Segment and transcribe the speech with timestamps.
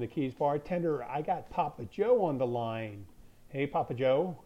[0.00, 1.04] The Keys bartender.
[1.04, 3.06] I got Papa Joe on the line.
[3.48, 4.36] Hey, Papa Joe.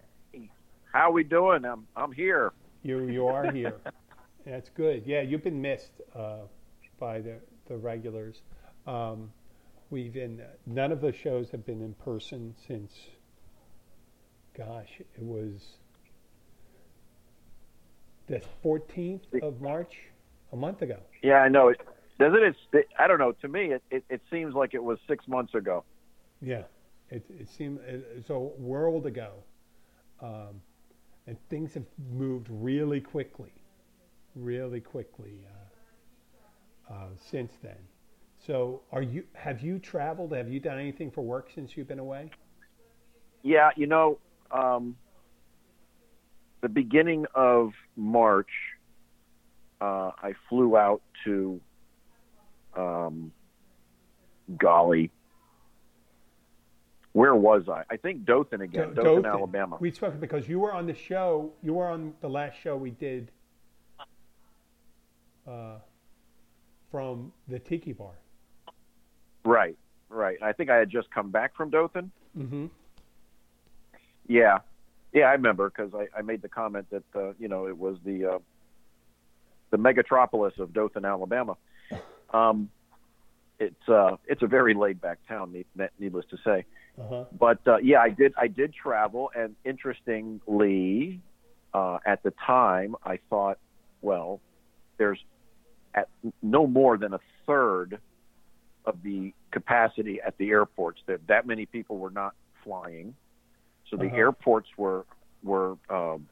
[0.93, 1.65] How we doing?
[1.65, 2.53] I'm I'm here.
[2.83, 3.77] You you are here.
[4.47, 5.05] That's good.
[5.07, 6.41] Yeah, you've been missed uh,
[6.99, 7.37] by the
[7.69, 8.43] the regulars.
[8.87, 9.33] Um,
[9.91, 12.93] we've been none of the shows have been in person since.
[14.57, 15.63] Gosh, it was
[18.27, 19.97] the 14th of March,
[20.53, 20.99] a month ago.
[21.23, 21.69] Yeah, I know.
[21.69, 21.81] It
[22.23, 22.89] doesn't it.
[22.99, 23.33] I don't know.
[23.33, 25.85] To me, it, it, it seems like it was six months ago.
[26.41, 26.63] Yeah,
[27.11, 29.33] it it seemed it's a world ago,
[30.21, 30.61] um,
[31.27, 33.53] and things have moved really quickly,
[34.35, 35.47] really quickly
[36.91, 37.79] uh, uh, since then.
[38.47, 40.33] So, are you have you traveled?
[40.33, 42.31] Have you done anything for work since you've been away?
[43.43, 44.19] Yeah, you know,
[44.51, 44.97] um,
[46.61, 48.51] the beginning of March,
[49.81, 51.61] uh, I flew out to,
[52.77, 53.33] um,
[54.57, 55.11] golly,
[57.13, 57.85] where was I?
[57.91, 59.77] I think Dothan again, Do- Dothan, Alabama.
[59.81, 61.53] We spoke because you were on the show.
[61.63, 63.31] You were on the last show we did
[65.47, 65.77] uh,
[66.91, 68.13] from the Tiki Bar.
[69.45, 69.77] Right,
[70.09, 70.39] right.
[70.43, 72.11] I think I had just come back from Dothan.
[72.39, 72.67] Mm-hmm.
[74.29, 74.59] Yeah,
[75.13, 77.97] yeah, I remember because I, I made the comment that uh, you know it was
[78.05, 78.39] the uh,
[79.71, 81.57] the megatropolis of Dothan, Alabama.
[82.33, 82.71] Um,
[83.59, 85.67] it's uh, it's a very laid back town, need,
[85.99, 86.65] needless to say.
[87.01, 87.25] Uh-huh.
[87.39, 91.21] But uh, yeah, I did I did travel, and interestingly,
[91.73, 93.59] uh, at the time, I thought,
[94.01, 94.41] well,
[94.99, 95.19] there's
[95.95, 96.09] at
[96.43, 97.99] no more than a third
[98.85, 101.01] of the capacity at the airports.
[101.07, 103.15] That that many people were not flying,
[103.89, 104.17] so the Uh-huh.
[104.17, 105.05] airports were
[105.45, 106.27] were um,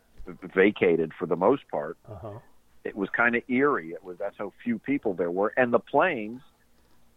[0.55, 1.97] vacated for the most part.
[2.09, 2.39] Uh-huh.
[2.85, 3.91] It was kind of eerie.
[3.93, 6.41] It was that's how few people there were, and the planes.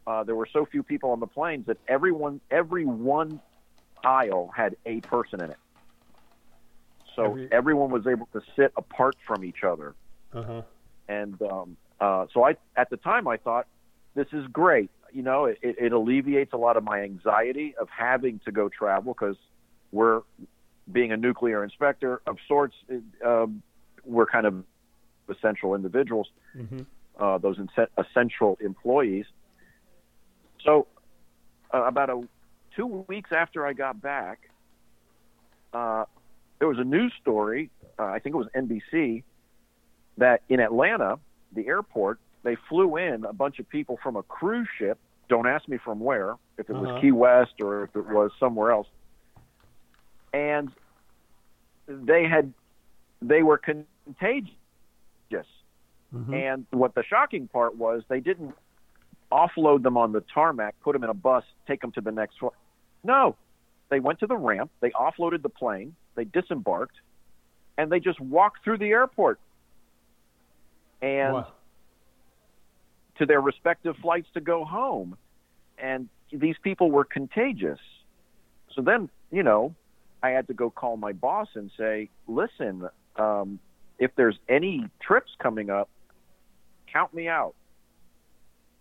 [0.06, 3.40] Uh, there were so few people on the planes that everyone, every one
[4.04, 5.58] aisle had a person in it.
[7.16, 9.96] So Every- everyone was able to sit apart from each other
[10.34, 10.64] Uh-huh.
[11.08, 13.66] and um, uh, so I at the time I thought
[14.16, 14.90] this is great.
[15.14, 19.14] You know, it, it, alleviates a lot of my anxiety of having to go travel
[19.14, 19.38] because
[19.92, 20.24] we're
[20.92, 22.76] being a nuclear inspector of sorts.
[22.90, 23.62] it, Um,
[24.04, 24.66] we're kind of
[25.30, 26.82] essential individuals, Mm-hmm.
[27.20, 29.26] uh, those inse- essential employees.
[30.64, 30.88] So
[31.74, 32.22] uh, about a
[32.76, 34.50] two weeks after I got back,
[35.74, 36.06] uh,
[36.60, 37.70] there was a news story.
[38.00, 39.24] Uh, I think it was NBC
[40.18, 41.20] that in Atlanta,
[41.54, 44.98] the airport, they flew in a bunch of people from a cruise ship.
[45.30, 47.02] Don't ask me from where, if it was Uh-huh.
[47.02, 48.88] Key West or if it was somewhere else.
[50.34, 50.72] And
[51.88, 52.54] they had,
[53.22, 54.54] they were contagious.
[56.14, 56.34] Mm-hmm.
[56.34, 58.54] And what the shocking part was, they didn't
[59.32, 62.38] offload them on the tarmac, put them in a bus, take them to the next
[62.40, 62.54] flight.
[63.04, 63.36] No,
[63.90, 66.96] they went to the ramp, they offloaded the plane, they disembarked,
[67.78, 69.40] and they just walked through the airport
[71.02, 71.48] and Wow.
[73.16, 75.18] to their respective flights to go home.
[75.78, 77.80] And these people were contagious.
[78.74, 79.76] So then, you know,
[80.22, 82.88] I had to go call my boss and say, listen,
[83.18, 83.60] um,
[84.04, 85.90] if there's any trips coming up,
[86.92, 87.56] count me out.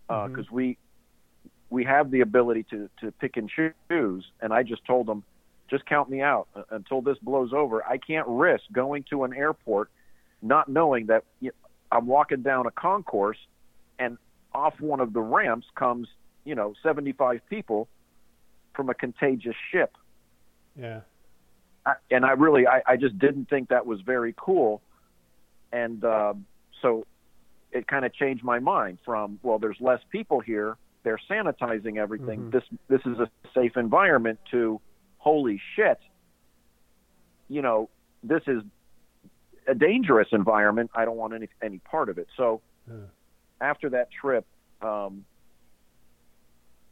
[0.07, 0.77] Because we
[1.69, 4.25] we have the ability to, to pick and choose.
[4.41, 5.23] And I just told them,
[5.71, 7.83] just count me out Uh, until this blows over.
[7.83, 9.89] I can't risk going to an airport
[10.43, 11.23] not knowing that
[11.91, 13.39] I'm walking down a concourse
[13.97, 14.17] and
[14.53, 16.07] off one of the ramps comes,
[16.43, 17.87] you know, 75 people
[18.75, 19.95] from a contagious ship.
[20.75, 21.01] Yeah.
[21.85, 24.81] I, and I really, I, I just didn't think that was very cool.
[25.73, 26.33] And uh,
[26.81, 27.05] so
[27.71, 32.43] it kind of changed my mind from well, there's less people here, they're sanitizing everything.
[32.43, 32.51] Mhm.
[32.51, 34.39] This this is a safe environment.
[34.51, 34.79] To
[35.17, 35.99] holy shit,
[37.49, 37.89] you know,
[38.23, 38.61] this is
[39.67, 40.91] a dangerous environment.
[40.95, 42.27] I don't want any any part of it.
[42.37, 43.07] So Yeah.
[43.59, 44.45] after that trip,
[44.81, 45.25] um,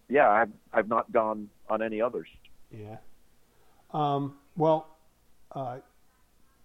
[0.10, 2.28] yeah, I've I've not gone on any others.
[2.72, 2.98] Yeah.
[3.94, 4.98] Um, well,
[5.52, 5.80] uh,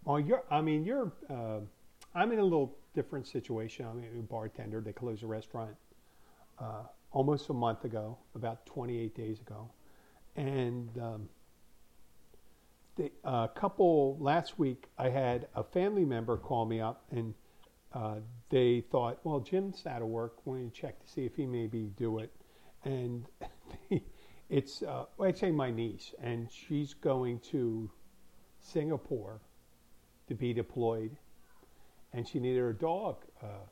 [0.05, 0.45] well, you're.
[0.51, 1.13] I mean, you're.
[1.29, 1.61] Uh,
[2.17, 3.85] I'm in a little different situation.
[3.85, 4.81] I'm a bartender.
[4.81, 5.77] They closed a restaurant
[6.59, 9.71] uh, almost a month ago, about 28 days ago,
[10.35, 11.29] and um,
[13.23, 14.87] a couple last week.
[14.97, 17.35] I had a family member call me up, and
[17.93, 18.17] uh,
[18.49, 20.39] they thought, well, Jim's out of work.
[20.45, 22.33] Why don't you check to see if he maybe do it?
[22.87, 23.27] And
[24.49, 27.91] it's uh, I'd say my niece, and she's going to
[28.63, 29.43] Singapore
[30.29, 31.19] to be deployed,
[32.17, 33.67] and she needed her dog uh,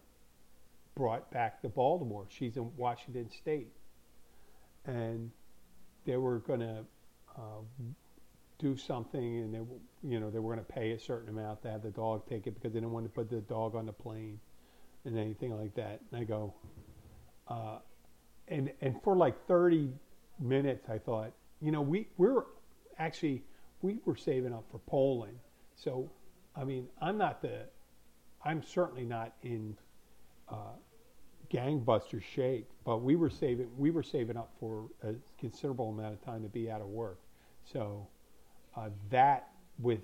[0.94, 2.26] brought back to Baltimore.
[2.29, 3.73] She's in Washington State,
[4.85, 5.31] and
[6.05, 6.85] they were going to
[7.37, 7.62] uh,
[8.58, 9.61] do something, and they,
[10.06, 12.46] you know, they were going to pay a certain amount to have the dog take
[12.46, 14.38] it because they didn't want to put the dog on the plane
[15.06, 16.00] and anything like that.
[16.12, 16.52] And I go,
[17.49, 17.79] uh,
[18.49, 19.91] and and for like 30
[20.38, 21.32] minutes, I thought,
[21.62, 22.43] you know, we we're
[22.99, 23.43] actually
[23.81, 25.38] we were saving up for Poland.
[25.76, 26.11] So,
[26.55, 27.62] I mean, I'm not the,
[28.44, 29.76] I'm certainly not in
[30.49, 30.76] uh,
[31.52, 36.25] gangbuster shape, but we were saving we were saving up for a considerable amount of
[36.25, 37.19] time to be out of work.
[37.73, 38.06] So,
[38.76, 39.49] uh, that
[39.79, 40.00] with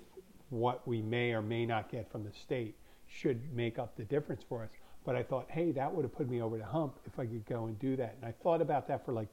[0.49, 2.75] what we may or may not get from the state
[3.07, 4.69] should make up the difference for us.
[5.05, 7.45] But I thought, hey, that would have put me over the hump if I could
[7.45, 8.15] go and do that.
[8.17, 9.29] And I thought about that for like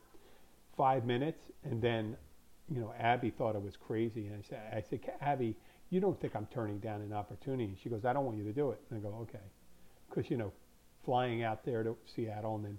[0.77, 2.17] five minutes, and then,
[2.73, 5.57] you know, Abby thought I was crazy, and I said, I said, Abby,
[5.91, 7.77] you don't think I'm turning down an opportunity?
[7.83, 8.81] She goes, I don't want you to do it.
[8.91, 9.45] And I go, okay,
[10.09, 10.53] because you know,
[11.05, 12.79] flying out there to Seattle and then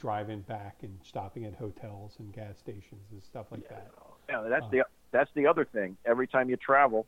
[0.00, 3.90] driving back and stopping at hotels and gas stations and stuff like that.
[4.28, 4.68] Yeah, that's Uh.
[4.70, 5.96] the that's the other thing.
[6.04, 7.06] Every time you travel,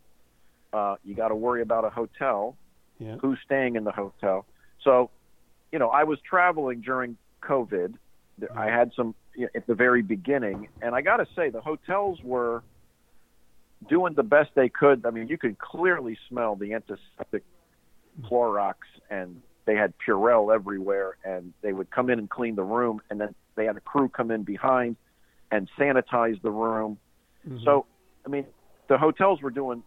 [0.72, 2.56] uh, you got to worry about a hotel.
[2.98, 3.16] Yeah.
[3.16, 4.46] Who's staying in the hotel?
[4.82, 5.10] So,
[5.70, 7.94] you know, I was traveling during COVID.
[8.56, 9.14] I had some
[9.54, 12.62] at the very beginning, and I got to say the hotels were
[13.88, 15.04] doing the best they could.
[15.06, 17.44] I mean, you could clearly smell the antiseptic
[18.22, 18.74] Clorox,
[19.10, 23.20] and they had Purell everywhere, and they would come in and clean the room, and
[23.20, 24.96] then they had a crew come in behind
[25.50, 26.98] and sanitize the room.
[27.64, 27.86] So,
[28.26, 28.44] I mean,
[28.88, 29.82] the hotels were doing,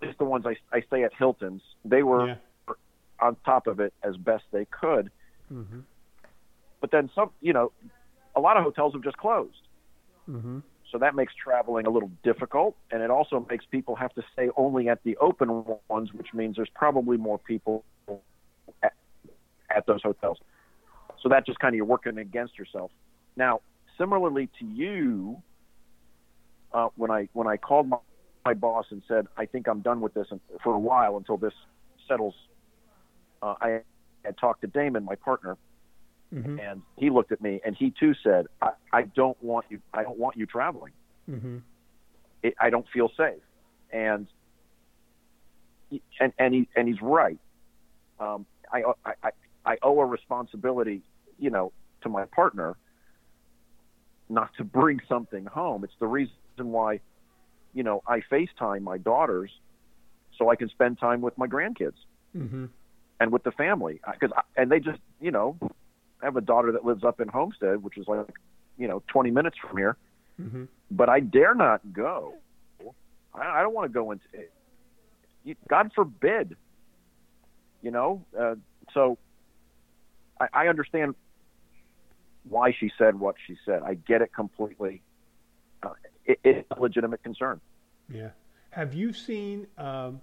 [0.00, 2.74] at least the ones I, I stay at Hilton's, they were Yeah.
[3.20, 5.10] on top of it as best they could.
[5.52, 5.80] Mm-hmm.
[6.80, 7.72] But then some, you know,
[8.34, 9.60] a lot of hotels have just closed.
[10.28, 10.60] Mm-hmm.
[10.96, 14.48] So that makes traveling a little difficult, and it also makes people have to stay
[14.56, 17.84] only at the open ones, which means there's probably more people
[18.82, 18.94] at,
[19.68, 20.38] at those hotels.
[21.22, 22.90] So that just kind of you're working against yourself.
[23.36, 23.60] Now,
[23.98, 25.42] similarly to you,
[26.72, 27.98] uh, when I when I called my,
[28.46, 31.36] my boss and said I think I'm done with this and, for a while until
[31.36, 31.52] this
[32.08, 32.34] settles,
[33.42, 33.80] uh, I
[34.24, 35.58] had talked to Damon, my partner,
[36.34, 36.58] Mm-hmm.
[36.58, 39.80] and he looked at me and he too said, I, I don't want you.
[39.94, 40.92] I don't want you traveling.
[41.30, 41.58] Mm-hmm.
[42.42, 43.42] it, I don't feel safe,
[43.92, 44.26] and
[46.20, 47.38] and and he and he's right.
[48.18, 49.30] Um, I, I
[49.64, 51.02] I owe a responsibility,
[51.38, 52.76] you know, to my partner,
[54.28, 55.84] not to bring something home.
[55.84, 57.00] It's the reason why,
[57.72, 59.50] you know, I FaceTime my daughters,
[60.36, 61.98] so I can spend time with my grandkids
[62.36, 62.66] Mm-hmm.
[63.20, 65.56] and with the family because and they just you know
[66.26, 68.26] have a daughter that lives up in Homestead, which is like
[68.76, 69.96] you know 20 minutes from here
[70.40, 70.64] Mm-hmm.
[70.90, 72.34] but I dare not go.
[73.34, 74.52] I, I don't want to go into it.
[75.66, 76.56] God forbid.
[77.82, 78.56] You know, uh,
[78.92, 79.16] so
[80.38, 81.14] I, I understand
[82.48, 83.80] why she said what she said.
[83.82, 85.02] I get it completely.
[85.82, 85.90] Uh,
[86.26, 87.60] it, it's a legitimate concern.
[88.12, 88.30] Yeah.
[88.70, 90.20] Have you seen um,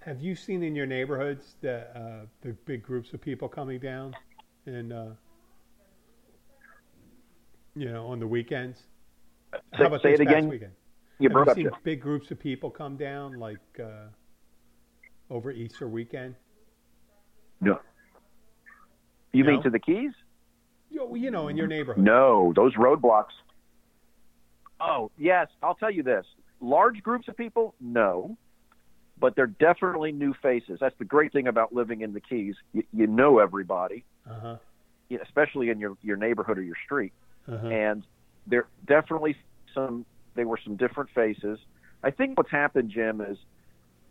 [0.00, 4.16] Have you seen in your neighborhoods the uh, the big groups of people coming down,
[4.74, 5.06] and uh,
[7.74, 8.78] you know on the weekends?
[9.52, 10.48] Say, How about say this it past again.
[10.48, 10.72] weekend?
[11.20, 14.06] You Have you seen big groups of people come down like uh,
[15.30, 16.34] over Easter weekend?
[17.60, 17.80] No.
[19.32, 19.50] You No?
[19.50, 20.12] mean to the Keys?
[20.90, 22.04] You, you know, in your neighborhood.
[22.04, 23.32] No, those roadblocks.
[24.80, 25.48] Oh, yes.
[25.62, 26.24] I'll tell you this.
[26.60, 28.36] Large groups of people, no.
[29.20, 30.78] But they're definitely new faces.
[30.80, 32.54] That's the great thing about living in the Keys.
[32.72, 34.56] You, you know everybody, Uh huh.
[35.08, 37.12] you know, especially in your, your neighborhood or your street.
[37.46, 37.66] Uh-huh.
[37.66, 38.02] And
[38.46, 39.36] there definitely
[39.74, 40.04] some,
[40.34, 41.58] they were some different faces.
[42.02, 43.38] I think what's happened, Jim, is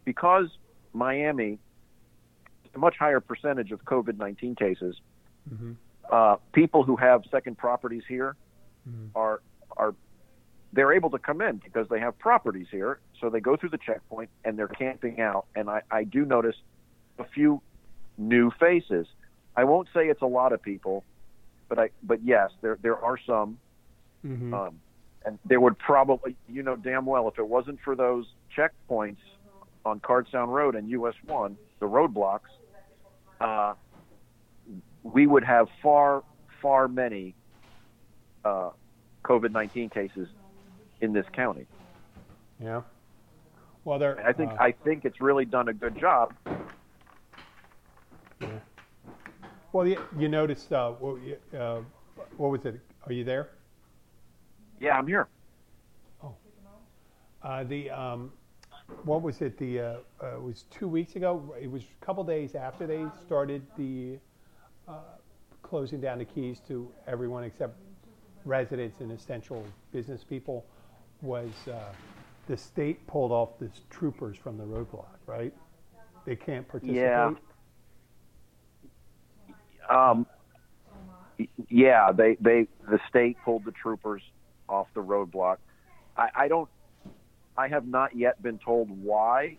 [0.05, 0.47] because
[0.93, 1.59] Miami,
[2.73, 4.95] a much higher percentage of COVID 19 cases.
[6.11, 8.35] Uh, people who have second properties here
[9.15, 9.41] are
[9.75, 9.93] are
[10.73, 12.99] they're able to come in because they have properties here.
[13.19, 15.45] So they go through the checkpoint and they're camping out.
[15.55, 16.55] And I, I do notice
[17.19, 17.61] a few
[18.17, 19.07] new faces.
[19.57, 21.03] I won't say it's a lot of people,
[21.67, 23.57] but I but yes, there there are some.
[24.53, 24.79] Um,
[25.25, 29.17] and there would probably, you know, damn well, if it wasn't for those checkpoints
[29.85, 32.39] on Card Sound Road and US One, the roadblocks,
[33.41, 33.73] uh,
[35.03, 36.23] we would have far,
[36.61, 37.35] far many
[38.45, 38.69] uh,
[39.23, 40.29] COVID nineteen cases
[41.01, 41.65] in this county.
[42.61, 42.81] Yeah.
[43.83, 44.25] Well, there.
[44.25, 46.33] I think uh, I think it's really done a good job.
[49.73, 50.71] Well, you, you noticed.
[50.71, 51.19] Uh, what,
[51.59, 51.81] uh,
[52.37, 52.79] what was it?
[53.05, 53.49] Are you there?
[54.79, 55.27] Yeah, I'm here.
[57.43, 58.31] Uh, the um,
[59.03, 59.57] what was it?
[59.57, 61.55] The uh, uh, it was two weeks ago.
[61.61, 64.17] It was a couple days after they started the
[64.87, 64.99] uh,
[65.61, 67.75] closing down the keys to everyone except
[68.45, 70.65] residents and essential business people.
[71.21, 71.93] Was uh,
[72.47, 75.05] the state pulled off the troopers from the roadblock?
[75.25, 75.53] Right?
[76.25, 76.97] They can't participate.
[76.97, 77.31] Yeah.
[79.89, 80.25] Um,
[81.69, 84.21] yeah, they, they the state pulled the troopers
[84.67, 85.57] off the roadblock.
[86.15, 86.69] I, I don't.
[87.57, 89.57] I have not yet been told why,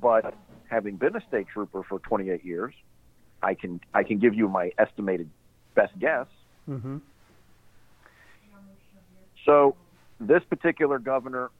[0.00, 0.34] but
[0.68, 2.74] having been a state trooper for 28 years,
[3.42, 5.30] I can I can give you my estimated
[5.74, 6.26] best guess.
[6.68, 7.00] Mhm.
[9.44, 9.76] So,
[10.18, 11.50] this particular governor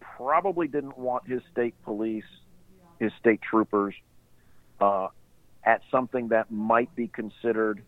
[0.00, 2.24] probably didn't want his state police,
[2.98, 3.94] his state troopers,
[4.80, 5.08] uh,
[5.66, 7.82] at something that might be considered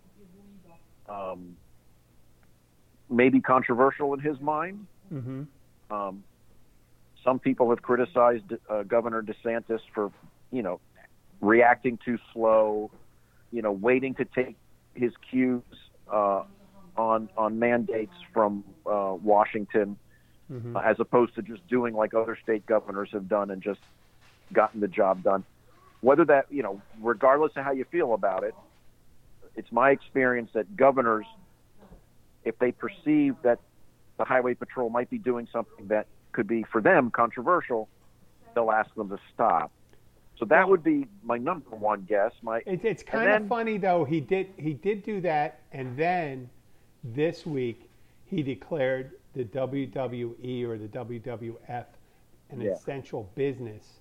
[1.08, 1.56] um,
[3.08, 4.86] maybe controversial in his mind.
[5.10, 5.46] Mhm.
[5.90, 6.24] Um,
[7.24, 10.12] some people have criticized uh, Governor DeSantis for,
[10.50, 10.80] you know,
[11.40, 12.90] reacting too slow,
[13.52, 14.56] you know, waiting to take
[14.94, 15.62] his cues
[16.12, 16.42] uh,
[16.96, 19.96] on on mandates from uh, Washington,
[20.76, 23.80] uh, as opposed to just doing like other state governors have done and just
[24.52, 25.44] gotten the job done.
[26.00, 28.54] Whether that, you know, regardless of how you feel about it,
[29.56, 31.26] it's my experience that governors,
[32.44, 33.58] if they perceive that
[34.16, 37.88] the highway patrol might be doing something that could be for them controversial,
[38.54, 39.72] they'll ask them to stop.
[40.38, 42.32] So that would be my number one guess.
[42.42, 44.04] My It's, it's kind of funny though.
[44.04, 46.48] He did he did do that, and then
[47.02, 47.90] this week
[48.26, 51.86] he declared the WWE or the WWF
[52.50, 52.72] an Yeah.
[52.72, 54.00] essential business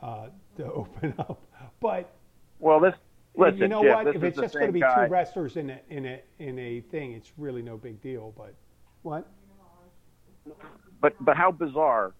[0.00, 1.42] uh, to open up.
[1.80, 2.14] But
[2.58, 2.94] well, this
[3.36, 4.06] listen, you know what?
[4.08, 5.06] If it's just going to be guy.
[5.06, 8.32] two wrestlers in a in a in a thing, it's really no big deal.
[8.36, 8.54] But
[9.02, 9.26] what?
[11.00, 12.12] but but how bizarre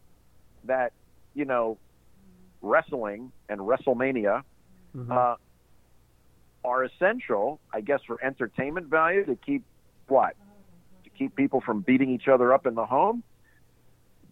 [0.65, 0.93] that
[1.35, 1.79] you know
[2.63, 4.43] wrestling and WrestleMania
[4.97, 5.11] Mm-hmm.
[5.11, 5.35] uh,
[6.65, 9.65] are essential, I guess, for entertainment value to keep
[10.07, 10.37] what
[11.03, 13.23] to keep people from beating each other up in the home,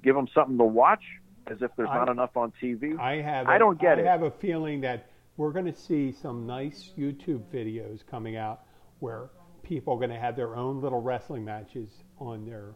[0.03, 1.03] give them something to watch,
[1.47, 2.99] as if there's I- not enough on TV.
[2.99, 3.47] I have.
[3.49, 4.07] I a- don't get I it.
[4.07, 5.07] I have a feeling that
[5.37, 8.61] we're going to see some nice YouTube videos coming out
[9.01, 9.31] where
[9.63, 12.75] people are going to have their own little wrestling matches on their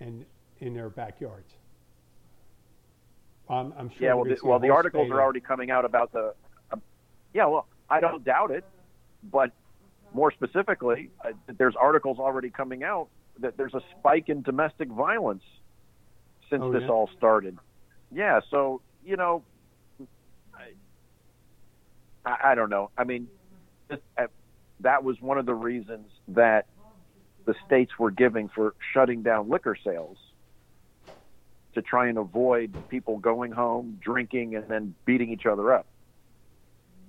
[0.00, 0.24] and
[0.60, 1.52] in their backyards.
[3.48, 3.98] I'm, I'm sure.
[4.08, 6.34] yeah, well, the, well, the articles are already coming out about the.
[6.70, 6.76] Uh,
[7.34, 8.64] yeah, well, I don't doubt it,
[9.30, 9.50] but
[10.14, 13.08] more specifically, uh, there's articles already coming out
[13.40, 15.42] that there's a spike in domestic violence
[16.50, 16.88] since Oh, this yeah?
[16.88, 17.58] all started.
[18.12, 19.42] Yeah, so you know,
[22.24, 22.90] I, I, don't know.
[22.96, 23.28] I mean,
[23.90, 23.96] uh,
[24.80, 26.66] that was one of the reasons that
[27.44, 30.18] the states were giving for shutting down liquor sales
[31.74, 35.86] to try and avoid people going home, drinking, and then beating each other up.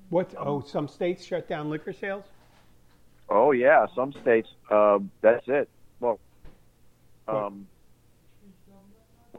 [0.09, 0.33] What?
[0.37, 2.25] Oh, some states shut down liquor sales.
[3.29, 4.49] Oh yeah, some states.
[4.69, 5.69] Um, that's it.
[5.99, 6.19] Well,
[7.27, 7.67] um,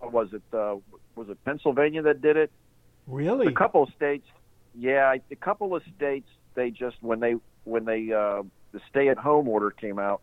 [0.01, 0.43] what was it?
[0.53, 0.77] Uh,
[1.17, 2.51] was it Pennsylvania that did it?
[3.07, 3.47] Really?
[3.47, 4.27] A couple of states.
[4.77, 6.29] Yeah, a couple of states.
[6.55, 10.21] They just when they when they uh, the stay-at-home order came out,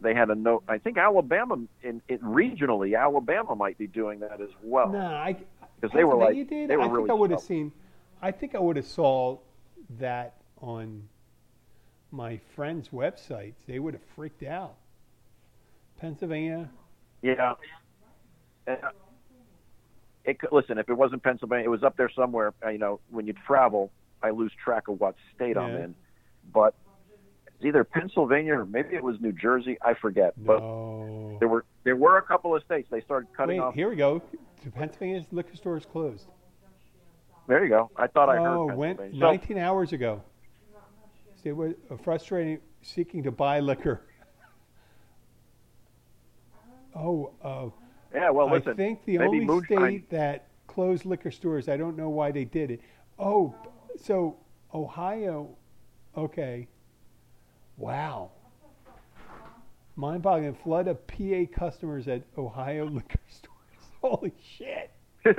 [0.00, 0.64] they had a note.
[0.68, 4.90] I think Alabama, in, in regionally, Alabama might be doing that as well.
[4.90, 5.36] No, I.
[5.80, 6.68] 'Cause they were like- did?
[6.70, 7.70] they were I think I would have seen.
[8.22, 9.38] I think I would have saw
[9.98, 11.08] that on
[12.10, 13.56] my friends' websites.
[13.66, 14.76] They would have freaked out.
[16.00, 16.70] Pennsylvania.
[17.20, 17.54] Yeah.
[18.66, 18.76] Uh,
[20.24, 22.54] It could, listen, if it wasn't Pennsylvania, it was up there somewhere.
[22.64, 23.90] uh, You know, when you travel,
[24.22, 25.94] I lose track of what state I'm in.
[26.52, 26.74] But
[27.46, 29.76] it's either Pennsylvania or maybe it was New Jersey.
[29.82, 30.32] I forget.
[30.42, 31.36] But No.
[31.40, 33.74] there were there were a couple of states they started cutting Wait, off.
[33.74, 34.22] here we go.
[34.74, 36.26] Pennsylvania's liquor stores closed.
[37.46, 37.90] There you go.
[37.96, 39.10] I thought I heard oh, Pennsylvania.
[39.12, 40.22] So- 19 hours ago.
[41.42, 44.00] See, it was frustrating seeking to buy liquor.
[46.96, 47.68] Oh, uh,
[48.14, 48.72] yeah, well, listen.
[48.72, 52.44] I think the only moonshine- state that closed liquor stores, I don't know why they
[52.44, 52.80] did it.
[53.18, 53.54] Oh,
[54.00, 54.36] so
[54.74, 55.48] Ohio,
[56.16, 56.68] okay.
[57.76, 58.30] Wow.
[59.96, 60.54] Mind boggling.
[60.54, 63.54] Flood of PA customers at Ohio liquor stores.
[64.00, 64.90] Holy shit.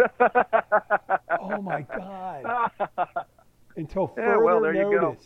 [1.40, 2.72] oh my God.
[3.76, 5.10] Until further Yeah, well, there you go.
[5.10, 5.26] notice.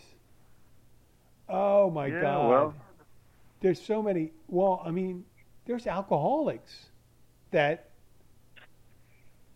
[1.48, 2.50] Oh my Yeah, God.
[2.50, 2.74] well.
[3.62, 4.32] There's so many.
[4.48, 5.24] Well, I mean,
[5.66, 6.89] there's alcoholics
[7.52, 7.90] that.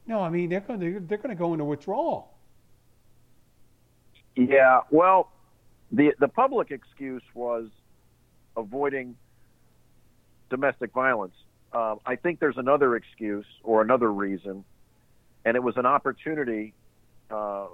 [0.06, 2.34] No, I mean they're going to they're going to go into withdrawal.
[4.36, 5.32] Yeah, well,
[5.92, 7.70] the the public excuse was
[8.58, 9.16] avoiding
[10.50, 11.36] domestic violence.
[11.72, 14.64] Um, I think there's another excuse or another reason,
[15.46, 16.74] and it was an opportunity
[17.32, 17.66] uh,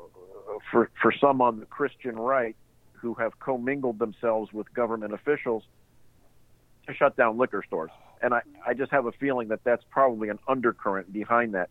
[0.72, 2.56] for for some on the Christian right
[2.94, 5.64] who have commingled themselves with government officials
[6.88, 7.92] to shut down liquor stores.
[8.22, 11.70] And I, I just have a feeling that that's probably an undercurrent behind that.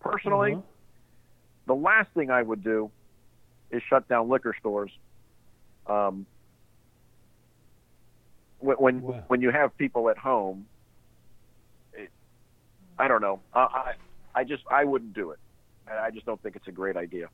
[0.00, 0.62] Personally, Mhm.
[1.66, 2.90] the last thing I would do
[3.70, 4.90] is shut down liquor stores.
[5.86, 6.26] Um,
[8.58, 9.24] when when, Wow.
[9.28, 10.66] when you have people at home,
[11.92, 12.10] it,
[12.98, 13.40] I don't know.
[13.54, 13.94] I, I
[14.40, 15.38] I just I wouldn't do it.
[15.88, 17.28] I I just don't think it's a great idea.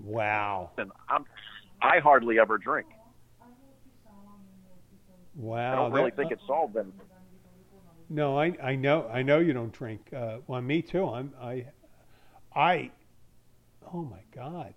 [0.00, 0.70] Wow.
[0.78, 1.24] And I'm
[1.80, 2.88] I hardly ever drink.
[5.34, 5.72] Wow.
[5.72, 6.92] I don't really that- think it solved them.
[8.10, 10.12] No, I I know I know you don't drink.
[10.14, 11.06] Uh, well, me too.
[11.08, 11.66] I'm I
[12.54, 12.90] I.
[13.94, 14.74] Oh my God,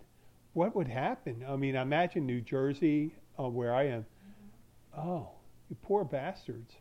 [0.53, 1.43] what would happen?
[1.47, 4.05] I mean, imagine New Jersey, uh, where I am.
[4.97, 5.29] Oh,
[5.69, 6.73] you poor bastards.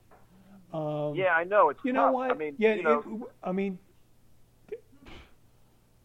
[0.72, 2.14] Um, Yeah, I know it's You know tough.
[2.14, 2.30] what?
[2.30, 2.74] I mean, yeah.
[2.74, 3.78] you know, it- I mean,
[4.70, 4.80] let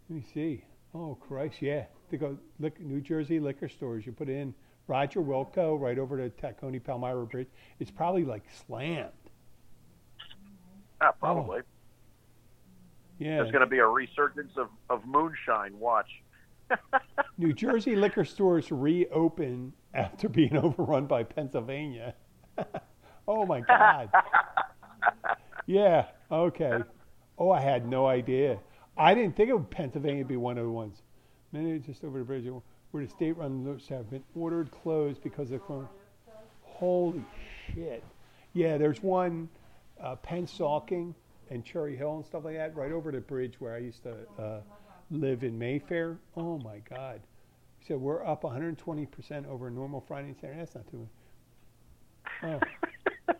[0.10, 0.64] me see.
[0.94, 1.86] Oh Christ, yeah.
[2.12, 4.06] To go look New Jersey liquor stores.
[4.06, 4.54] You put in
[4.88, 7.50] Roger Wilco right over to Tacony Palmyra Bridge.
[7.80, 9.12] It's probably like slammed.
[11.02, 11.62] Ah, probably.
[13.20, 13.38] Yeah.
[13.38, 15.78] There's going to be a resurgence of, of moonshine.
[15.80, 16.10] Watch.
[17.38, 22.14] New Jersey liquor stores reopen after being overrun by Pennsylvania.
[23.28, 24.10] oh my God.
[25.66, 26.80] yeah, okay.
[27.38, 28.60] Oh, I had no idea.
[28.98, 31.02] I didn't think of Pennsylvania to be one of the ones.
[31.52, 32.46] Many just over the bridge
[32.92, 35.88] where the state run liquors have been ordered closed because of corona.
[36.64, 37.24] Holy
[37.74, 38.04] shit.
[38.54, 39.50] Yeah, there's one,
[40.02, 40.16] uh,
[41.50, 44.16] and Cherry Hill and stuff like that, right over the bridge where I used to
[44.38, 44.60] uh,
[45.12, 46.18] live in Mayfair.
[46.36, 47.22] Oh my God.
[47.88, 50.60] So we're up 120% over normal Friday and Saturday.
[50.60, 51.08] That's not too
[52.44, 52.60] much.
[53.30, 53.34] Oh.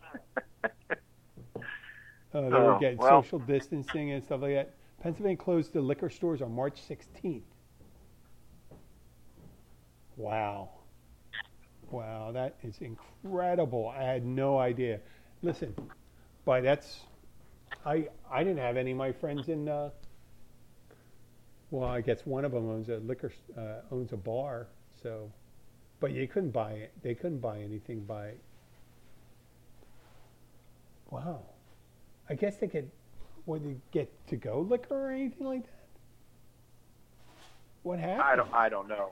[2.34, 3.22] Uh, they were Oh, getting well.
[3.22, 4.74] social distancing and stuff like that.
[5.02, 7.42] Pennsylvania closed the liquor stores on March 16th.
[10.16, 10.70] Wow.
[11.90, 13.88] Wow, that is incredible.
[13.88, 15.00] I had no idea.
[15.42, 15.74] Listen,
[16.48, 17.00] but that's
[17.84, 19.90] I I didn't have any of my friends in uh
[21.70, 24.68] well, I guess one of them owns a liquor uh, owns a bar,
[25.02, 25.30] so
[26.00, 26.92] but you couldn't buy it.
[27.02, 28.30] They couldn't buy anything by
[31.10, 31.40] Wow.
[32.30, 32.90] I guess they could
[33.44, 35.86] would they get to go liquor or anything like that?
[37.82, 38.22] What happened?
[38.22, 38.54] I don't.
[38.54, 39.10] I don't know.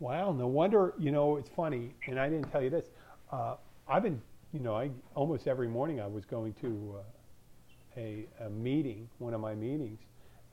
[0.00, 2.86] Wow, no wonder, you know, it's funny, and I didn't tell you this.
[3.30, 3.54] Uh,
[3.88, 4.20] I've been,
[4.54, 9.34] you know, I almost every morning I was going to uh, a, a meeting, one
[9.34, 10.00] of my meetings,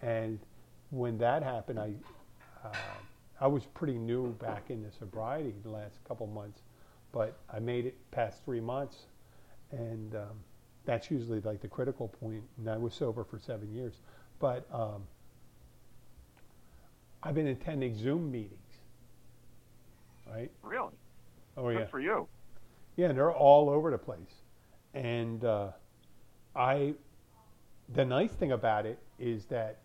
[0.01, 0.39] and
[0.89, 1.93] when that happened, I,
[2.65, 2.73] uh,
[3.39, 6.61] I was pretty new back in the sobriety the last couple months,
[7.11, 9.05] but I made it past three months,
[9.71, 10.39] and um,
[10.85, 12.21] that's usually like the critical point.
[12.21, 13.93] point, and I was sober for seven years,
[14.39, 15.03] but um,
[17.23, 18.57] I've been attending Zoom meetings
[20.33, 20.51] right?
[20.63, 20.93] Really?
[21.57, 22.27] Oh Good yeah, for you.
[23.01, 24.43] Yeah, they're all over the place.
[24.93, 25.69] And uh,
[26.55, 26.93] I,
[27.95, 29.79] the nice thing about it is that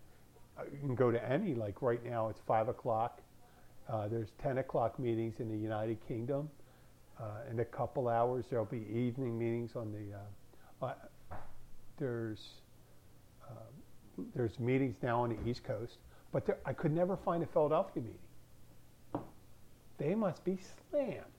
[0.59, 1.55] uh, you can go to any.
[1.55, 3.23] Like right now, it's five o'clock.
[3.89, 6.51] Uh, there's ten o'clock meetings in the United Kingdom.
[7.19, 10.85] Uh, in a couple hours, there'll be evening meetings on the.
[10.85, 10.95] Uh, uh,
[11.99, 12.41] there's
[14.35, 15.97] there's meetings now on the East Coast,
[16.33, 19.25] but there, I could never find a Philadelphia meeting.
[19.99, 20.59] They must be
[20.91, 21.36] slammed.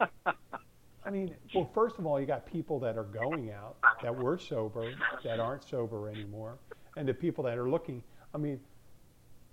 [0.00, 4.38] I mean, well, first of all, you got people that are going out that were
[4.38, 6.56] sober that aren't sober anymore,
[6.96, 8.02] and the people that are looking.
[8.34, 8.58] I mean,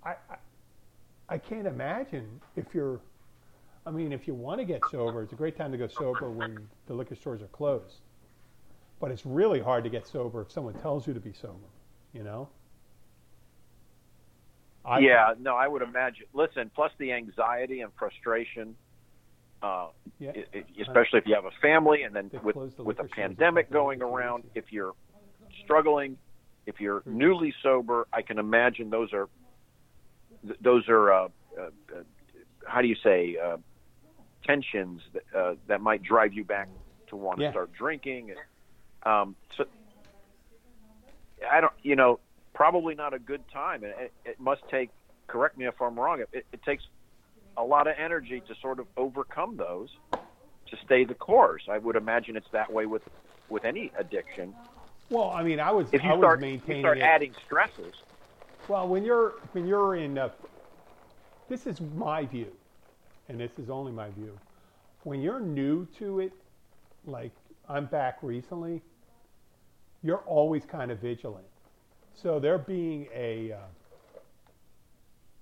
[0.02, 0.36] I, I,
[1.28, 3.00] I can't imagine if you're.
[3.84, 6.30] I mean, if you want to get sober, it's a great time to go sober
[6.30, 8.00] when the liquor stores are closed.
[9.00, 11.68] But it's really hard to get sober if someone tells you to be sober.
[12.12, 12.48] You know.
[14.84, 16.26] I yeah, no, I would imagine.
[16.32, 18.74] Listen, plus the anxiety and frustration,
[19.62, 20.32] uh, Yeah.
[20.54, 23.70] i especially if you have a family, and then They with the with a pandemic
[23.70, 24.94] going around, if you're
[25.62, 26.18] struggling,
[26.66, 29.28] if you're newly sober, I can imagine those are
[30.60, 32.02] those are uh, uh, uh,
[32.66, 33.58] how do you say uh,
[34.44, 36.68] tensions that, uh, that might drive you back
[37.08, 37.50] to want to Yeah.
[37.50, 38.34] start drinking.
[39.04, 39.64] Um, so
[41.50, 42.20] I don't, you know,
[42.54, 43.84] probably not a good time.
[43.84, 44.90] And it, it must take.
[45.28, 46.20] Correct me if I'm wrong.
[46.32, 46.82] It, it takes
[47.56, 51.62] a lot of energy to sort of overcome those to stay the course.
[51.70, 53.02] I would imagine it's that way with
[53.48, 54.54] with any addiction.
[55.10, 57.02] Well, I mean, I was If you I was start, you start it.
[57.02, 57.94] adding stresses.
[58.68, 60.30] Well, when you're when you're in, uh,
[61.48, 62.50] this is my view,
[63.28, 64.38] and this is only my view.
[65.02, 66.32] When you're new to it,
[67.04, 67.32] like
[67.68, 68.80] I'm back recently,
[70.02, 71.44] you're always kind of vigilant.
[72.14, 73.56] So there being a uh,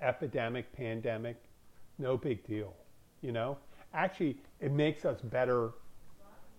[0.01, 1.37] epidemic, pandemic,
[2.01, 2.75] no big deal.
[3.23, 3.59] You know,
[3.95, 5.71] actually, it makes us better.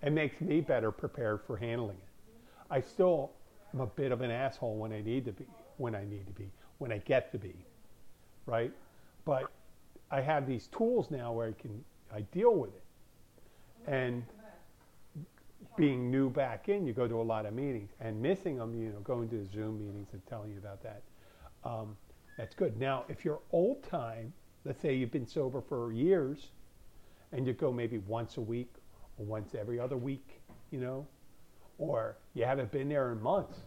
[0.01, 2.43] It makes me better prepared for handling it.
[2.69, 3.31] I still
[3.73, 5.45] am a bit of an asshole when I need to be,
[5.77, 7.53] when I need to be, when I get to be,
[8.45, 8.71] right?
[9.25, 9.51] But
[10.09, 12.83] I have these tools now where I can I deal with it.
[13.87, 14.23] And
[15.75, 18.89] being new back in, you go to a lot of meetings and missing them, you
[18.89, 21.01] know, going to the Zoom meetings and telling you about that.
[21.63, 21.95] Um,
[22.37, 22.77] that's good.
[22.79, 24.33] Now, if you're old time,
[24.65, 26.49] let's say you've been sober for years,
[27.31, 28.73] and you go maybe once a week
[29.17, 31.07] or once every other week, you know,
[31.77, 33.59] or you haven't been there in months.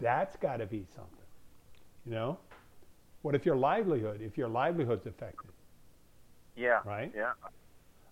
[0.00, 1.26] That's got to be something,
[2.06, 2.38] you know.
[3.22, 4.20] What if your livelihood?
[4.22, 5.50] If your livelihood's affected,
[6.56, 6.80] Yeah.
[6.84, 7.12] Right?
[7.14, 7.32] Yeah.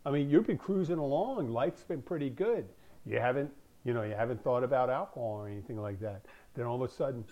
[0.07, 1.51] I mean, you've been cruising along.
[1.51, 2.69] Life's been pretty good.
[3.07, 3.51] You haven't,
[3.85, 6.27] you know, you haven't thought about alcohol or anything like that.
[6.55, 7.25] Then all of a sudden,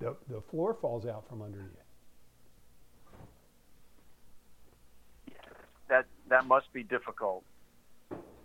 [0.00, 1.78] the the floor falls out from under you.
[6.30, 7.44] That must be difficult.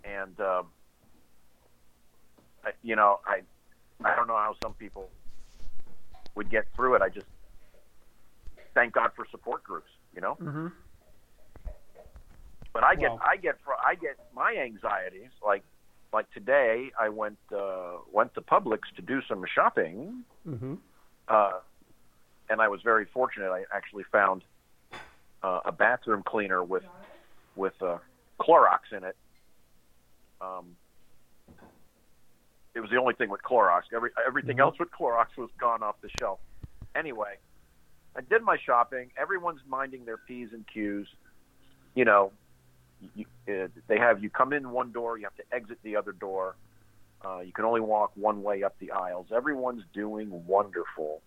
[0.04, 0.66] And um,
[2.64, 3.40] I, you know i
[4.04, 5.08] i don't know how some people
[6.34, 7.02] would get through it.
[7.02, 7.26] I just
[8.74, 10.36] thank god for support groups you know?
[10.40, 10.66] Mm-hmm.
[12.72, 15.62] but i get Well- i get fr- i get my anxieties like
[16.12, 20.24] like today i went uh went to publix to do some shopping.
[20.48, 20.74] Mm-hmm.
[21.28, 21.52] uh
[22.50, 23.50] and i was very fortunate.
[23.50, 24.42] I actually found
[25.42, 26.84] uh, a bathroom cleaner with
[27.56, 27.98] with uh,
[28.40, 29.16] Clorox in it.
[30.40, 30.76] Um,
[32.74, 33.82] it was the only thing with Clorox.
[33.94, 36.38] Every everything else with Clorox was gone off the shelf.
[36.94, 37.36] Anyway,
[38.14, 39.10] I did my shopping.
[39.18, 41.06] Everyone's minding their p's and q's.
[41.94, 42.32] You know,
[43.14, 46.12] you, uh, they have you come in one door, you have to exit the other
[46.12, 46.56] door.
[47.24, 49.26] Uh, you can only walk one way up the aisles.
[49.34, 51.22] Everyone's doing wonderful,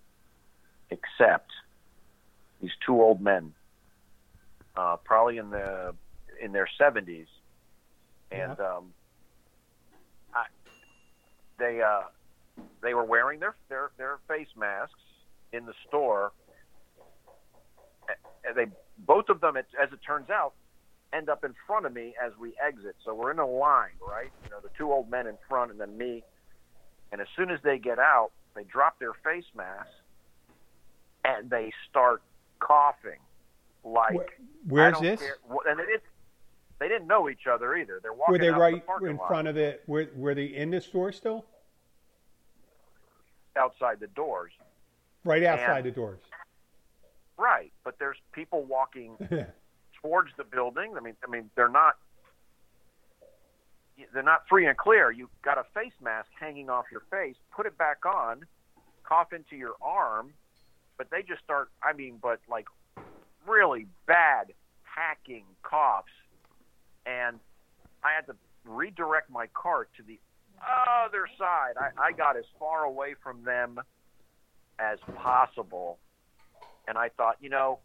[0.92, 1.50] except
[2.62, 3.54] these two old men,
[4.76, 5.96] uh, probably in the
[6.42, 7.28] in their seventies,
[8.32, 8.94] and um,
[10.34, 10.46] I,
[11.58, 12.02] they uh,
[12.82, 14.94] they were wearing their their their face masks
[15.54, 16.32] in the store.
[18.48, 18.66] And they
[19.00, 20.54] both of them, as it turns out,
[21.14, 22.96] end up in front of me as we exit.
[23.06, 24.30] So we're in a line, right?
[24.46, 26.24] You know, the two old men in front, and then me.
[27.12, 29.92] And as soon as they get out, they drop their face masks
[31.26, 32.22] and they start
[32.60, 33.20] coughing
[33.84, 34.28] like Where-
[34.68, 35.20] where's this?
[35.20, 36.02] care- And didn't,
[36.80, 38.00] they didn't know each other either.
[38.02, 39.80] They're walking Were they out right the in lot front of the?
[39.88, 41.46] Were, were they in the store still?
[43.58, 44.52] outside the doors.
[45.26, 46.20] Right outside And- the doors.
[47.38, 49.16] Right, but there's people walking
[50.02, 50.96] towards the building.
[50.98, 51.96] I mean, I mean, they're not
[54.14, 55.12] they're not free and clear.
[55.12, 57.36] You've got a face mask hanging off your face.
[57.54, 58.46] Put it back on,
[59.04, 60.34] cough into your arm,
[60.98, 61.70] but they just start.
[61.84, 62.68] I mean, but like
[63.48, 66.12] really bad hacking coughs,
[67.10, 67.40] and
[68.04, 70.20] I had to redirect my cart to the
[71.06, 71.74] other side.
[71.78, 73.80] I, I got as far away from them
[74.80, 76.00] as possible,
[76.88, 77.80] and I thought, you know,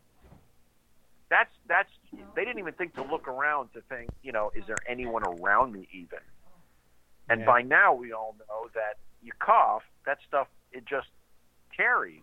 [1.31, 1.89] that's that's
[2.37, 5.73] they didn't even think to look around to think, you know, is there anyone around
[5.73, 6.19] me even?
[7.29, 7.47] And Yeah.
[7.47, 11.09] by now we all know that you cough, that stuff it just
[11.75, 12.23] carries,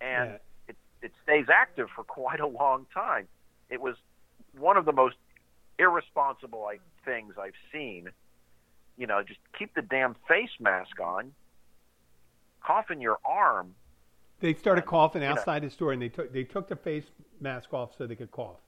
[0.00, 0.38] and Yeah.
[0.68, 3.28] it it stays active for quite a long time.
[3.70, 3.96] It was
[4.58, 5.16] one of the most
[5.78, 8.08] irresponsible like things I've seen.
[8.96, 11.32] You know, just keep the damn face mask on,
[12.64, 13.74] cough in your arm.
[14.40, 17.04] They started coughing know- outside the store, and they took they took the face
[17.40, 18.58] mask off so they could cough.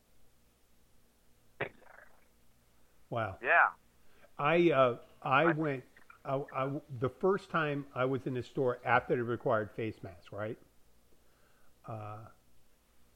[3.09, 3.37] Wow.
[3.41, 3.69] Yeah,
[4.39, 5.85] I uh, I went
[6.27, 6.69] I, I,
[6.99, 10.59] the first time I was in the store after the required face mask, right?
[11.87, 12.17] Uh,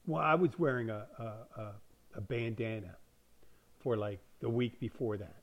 [0.06, 1.72] well, I was wearing a, a, a,
[2.14, 2.96] a bandana
[3.80, 5.36] for like the week before that.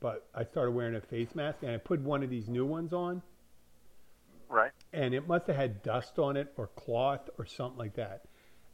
[0.00, 2.92] But I started wearing a face mask and I put one of these new ones
[2.92, 3.22] on
[4.48, 4.72] Right.
[4.92, 8.26] and it must have had dust on it or cloth or something like that.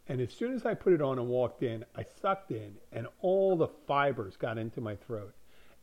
[0.06, 3.06] And as soon as I put it on and walked in, I sucked in and
[3.20, 5.34] all the fibers got into my throat.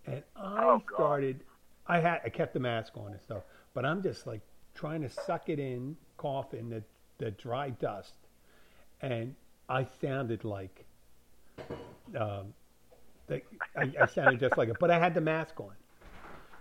[0.05, 1.43] And I Oh, started
[1.87, 4.41] I had I kept the mask on and stuff, but I'm just like
[4.75, 6.83] trying to suck it in, cough in the
[7.19, 8.15] the dry dust.
[9.01, 9.35] And
[9.69, 10.85] I sounded like
[12.15, 12.53] um,
[13.29, 15.71] like I, I sounded just like it, but I had the mask on.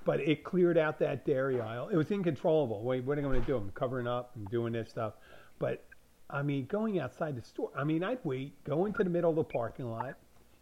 [0.04, 1.88] But it cleared out that dairy aisle.
[1.88, 2.82] It was incontrollable.
[2.82, 3.56] Wait, what am I going to do?
[3.56, 5.14] I'm covering up and doing this stuff.
[5.58, 5.84] But
[6.30, 7.70] I mean, going outside the store.
[7.76, 10.14] I mean, I'd wait, go into the middle of the parking lot.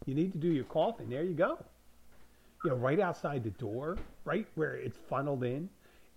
[0.06, 1.08] You need to do your coughing.
[1.10, 1.58] There you go.
[2.64, 5.68] You know, right outside the door, right where it's funneled in,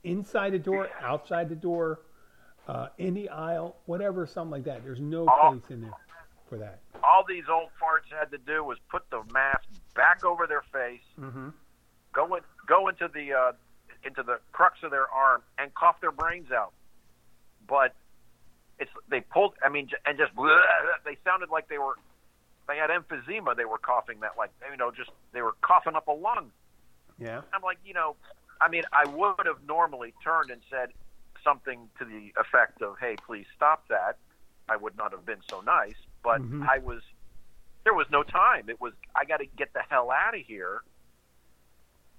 [0.03, 2.01] inside the door, outside the door,
[2.67, 4.83] uh, in the aisle, whatever, something like that.
[4.83, 5.51] There's no Oh.
[5.51, 5.93] place in there
[6.47, 6.79] for that.
[7.07, 9.63] All these old farts had to do was put the mask
[9.95, 11.49] back over their face, Mm-hmm.
[12.13, 13.51] go in, go into the uh,
[14.03, 16.73] into the crux of their arm, and cough their brains out.
[17.67, 17.93] But
[18.79, 19.53] it's they pulled.
[19.65, 20.31] I mean, and just
[21.05, 21.95] they sounded like they were
[22.67, 23.55] they had emphysema.
[23.55, 26.51] They were coughing that like you know just they were coughing up a lung.
[27.19, 27.41] Yeah.
[27.53, 28.15] I'm like, you know,
[28.61, 30.89] I mean, I would have normally turned and said
[31.43, 34.17] something to the effect of, "Hey, please stop that."
[34.69, 35.95] I would not have been so nice,
[36.27, 36.67] but Mhm.
[36.67, 37.01] I was.
[37.85, 38.67] There was no time.
[38.69, 40.83] It was I got to get the hell out of here.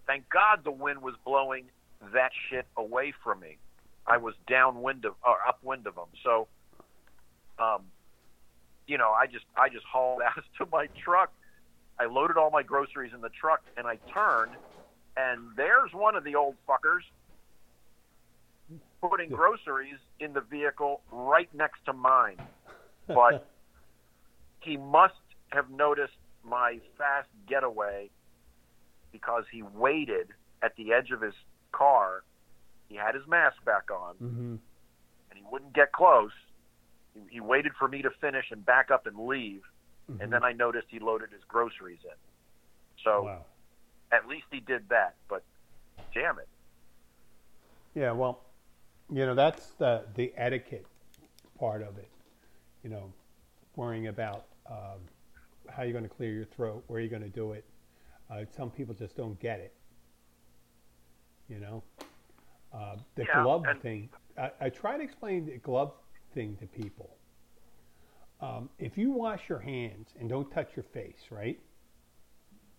[0.07, 3.59] Thank God the wind was blowing that shit away from me.
[4.07, 6.09] I was downwind of or upwind of them.
[6.23, 6.49] So,
[7.59, 7.91] um,
[8.87, 11.31] you know, I just I just hauled ass to my truck.
[11.99, 14.55] I loaded all my groceries in the truck, and I turned,
[15.19, 17.03] and there's one of the old fuckers
[19.03, 22.39] putting groceries in the vehicle right next to mine.
[23.07, 23.47] But
[24.61, 25.15] he must
[25.51, 28.11] have noticed my fast getaway
[29.13, 30.29] because he waited
[30.63, 31.35] at the edge of his
[31.73, 32.23] car.
[32.89, 34.57] He had his mask back on, Mm-hmm.
[35.31, 36.33] and he wouldn't get close.
[37.15, 39.63] He, he waited for me to finish and back up and leave,
[40.21, 42.17] and then I noticed he loaded his groceries in.
[43.05, 43.45] So Wow.
[44.11, 45.15] at least he did that.
[45.29, 45.45] But
[46.15, 46.49] damn it,
[47.95, 48.41] Yeah, well,
[49.11, 50.87] you know, that's the the etiquette
[51.59, 52.09] part of it.
[52.83, 53.13] You know,
[53.79, 55.01] worrying about um,
[55.71, 57.65] how you're going to clear your throat, where you're going to do it.
[58.31, 59.75] Uh, some people just don't get it.
[61.49, 61.85] You know,
[62.75, 64.11] uh, the Yeah, glove thing.
[64.37, 65.93] I, I try to explain the glove
[66.35, 67.17] thing to people.
[68.41, 71.59] Um, if you wash your hands and don't touch your face, right?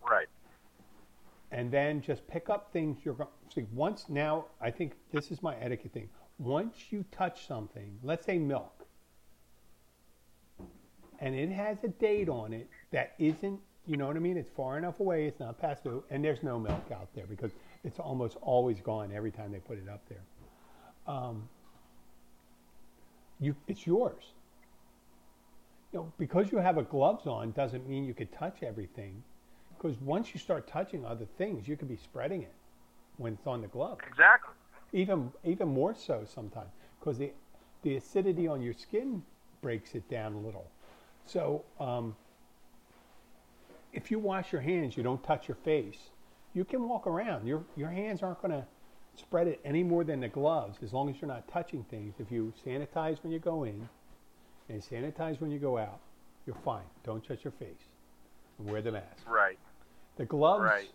[0.09, 0.27] right?
[1.51, 5.41] and then just pick up things you're going see once now i think this is
[5.41, 8.78] my etiquette thing once you touch something let's say milk
[11.19, 14.49] and it has a date on it that isn't you know what i mean it's
[14.55, 17.51] far enough away it's not past due and there's no milk out there because
[17.83, 20.23] it's almost always gone every time they put it up there
[21.07, 21.47] um,
[23.39, 24.33] you it's yours
[25.91, 29.23] you know because you have a gloves on doesn't mean you could touch everything
[29.79, 32.53] because once you start touching other things, you could be spreading it
[33.17, 33.97] when it's on the glove.
[34.07, 34.53] Exactly.
[34.91, 37.31] Even even more so sometimes because the
[37.83, 39.23] the acidity on your skin
[39.61, 40.69] breaks it down a little.
[41.29, 42.15] So um,
[43.93, 46.09] if you wash your hands, you don't touch your face.
[46.53, 47.45] You can walk around.
[47.47, 48.65] Your your hands aren't going to
[49.15, 52.15] spread it any more than the gloves as long as you're not touching things.
[52.19, 53.87] If you sanitize when you go in
[54.69, 55.99] and sanitize when you go out,
[56.47, 56.85] you're fine.
[57.03, 57.85] Don't touch your face.
[58.57, 59.27] And wear the mask.
[59.27, 59.59] Right.
[60.17, 60.89] The gloves, Right.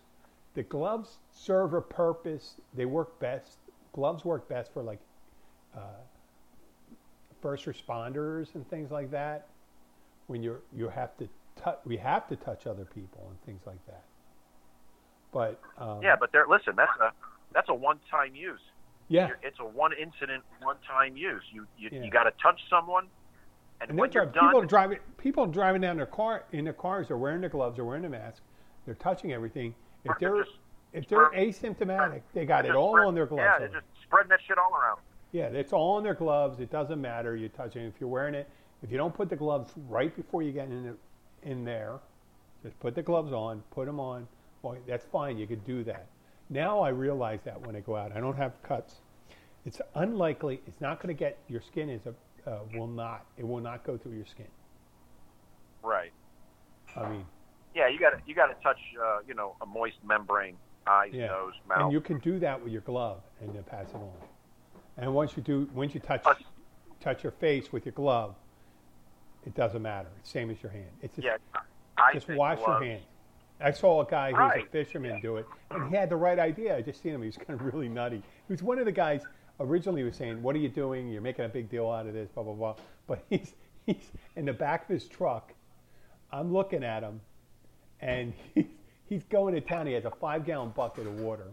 [0.53, 2.55] the gloves serve a purpose.
[2.73, 3.57] They work best.
[3.93, 4.99] Gloves work best for like
[5.75, 5.79] uh,
[7.41, 9.47] first responders and things like that.
[10.27, 13.83] When you're you have to touch, we have to touch other people and things like
[13.87, 14.03] that.
[15.31, 16.45] But um, Yeah, but there.
[16.47, 17.11] Listen, that's a
[17.53, 18.59] that's a one-time use.
[19.07, 21.43] yeah, You're- It's a one incident, one-time use.
[21.51, 22.03] You you, Yeah.
[22.03, 23.07] you got to touch someone,
[23.81, 26.73] and, and when you're people done, are driving people driving down their car in their
[26.73, 28.41] cars are wearing their gloves, are wearing the mask,
[28.85, 29.75] they're touching everything.
[30.03, 30.45] If They're they're
[30.93, 33.43] if they're asymptomatic, they got it all spread- on their gloves.
[33.43, 34.99] Yeah, they're just spreading that shit all around.
[35.33, 36.59] Yeah, it's all on their gloves.
[36.61, 37.35] It doesn't matter.
[37.35, 37.83] You're touching.
[37.85, 38.49] If you're wearing it,
[38.85, 41.97] if you don't put the gloves right before you get in the, in there,
[42.61, 43.63] just put the gloves on.
[43.71, 44.27] Put them on.
[44.61, 45.39] Well, that's fine.
[45.39, 46.05] You could do that.
[46.51, 48.97] Now I realize that when I go out, I don't have cuts.
[49.65, 50.61] It's unlikely.
[50.67, 51.89] It's not going to get your skin.
[51.89, 52.13] Is a
[52.47, 53.25] uh, will not.
[53.37, 54.45] It will not go through your skin.
[55.81, 56.11] Right.
[56.95, 57.25] I mean,
[57.73, 60.57] Yeah, you got to you got to touch uh, you know a moist membrane.
[60.85, 61.27] eyes, Yeah.
[61.27, 61.79] nose, mouth.
[61.81, 64.11] And you can do that with your glove and then pass it on.
[64.97, 66.23] And once you do, once you touch
[67.01, 68.35] touch your face with your glove,
[69.45, 70.09] it doesn't matter.
[70.19, 70.89] It's same as your hand.
[71.01, 71.37] It's just, yeah,
[71.97, 73.03] I just wash your gloves- hands.
[73.61, 74.71] I saw a guy who's a Right.
[74.71, 76.75] fisherman do it, and he had the right idea.
[76.75, 78.17] I just seen him; he was kind of really nutty.
[78.47, 79.23] He was one of the guys
[79.61, 81.07] originally was saying, "What are you doing?
[81.07, 82.75] You're making a big deal out of this, blah blah blah."
[83.07, 83.53] But he's
[83.85, 85.53] he's in the back of his truck.
[86.33, 87.21] I'm looking at him,
[88.01, 88.65] and he's
[89.07, 89.87] he's going to town.
[89.87, 91.47] He has a five gallon bucket of water,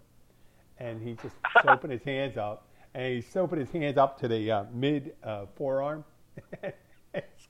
[0.79, 4.51] and he's just soaping his hands up, and he's soaping his hands up to the
[4.51, 6.05] uh, mid uh, forearm.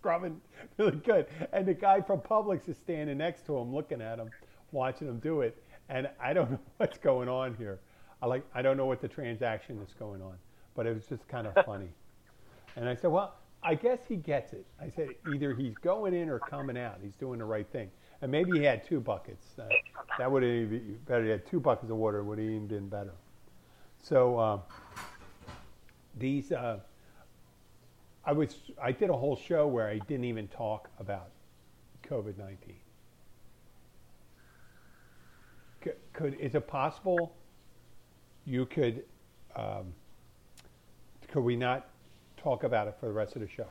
[0.03, 0.41] Scrubbing
[0.79, 1.27] really good.
[1.53, 4.31] And the guy from Publix is standing next to him, looking at him,
[4.73, 5.62] watching him do it.
[5.88, 7.79] And I don't know what's going on here.
[8.21, 10.35] I like I don't know what the transaction is going on,
[10.75, 11.88] but it was just kind of funny.
[12.77, 14.67] And I said, well, I guess he gets it.
[14.81, 16.99] I said either he's going in or coming out.
[17.03, 17.91] He's doing the right thing.
[18.23, 19.47] And maybe he had two buckets.
[19.59, 19.65] Uh,
[20.19, 21.25] that would have been better.
[21.25, 22.23] He had two buckets of water.
[22.25, 23.12] Would have even been better.
[24.01, 24.59] So uh,
[26.19, 26.51] these.
[26.51, 26.81] Uh,
[28.24, 31.30] I was I did a whole show where I didn't even talk about
[32.08, 32.76] COVID nineteen.
[35.80, 37.35] Could, could is it possible
[38.44, 39.02] you could
[39.56, 39.92] um,
[41.28, 41.88] could we not
[42.37, 43.66] talk about it for the rest of the show?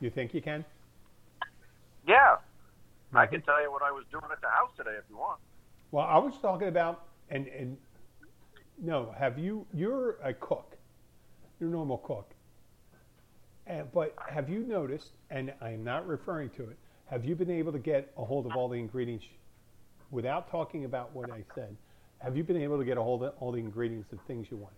[0.00, 0.64] You think you can?
[2.06, 2.36] Yeah,
[3.14, 5.40] I can tell you what I was doing at the house today if you want.
[5.90, 7.76] Well, I was talking about and and
[8.80, 9.66] no, have you?
[9.72, 10.76] You're a cook.
[11.58, 12.33] You're a normal cook.
[13.66, 17.72] And, but have you noticed, and I'm not referring to it, have you been able
[17.72, 19.24] to get a hold of all the ingredients
[20.10, 21.76] without talking about what I said?
[22.18, 24.56] Have you been able to get a hold of all the ingredients of things you
[24.56, 24.76] wanted?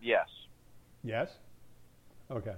[0.00, 0.28] Yes.
[1.02, 1.30] Yes?
[2.30, 2.54] Okay.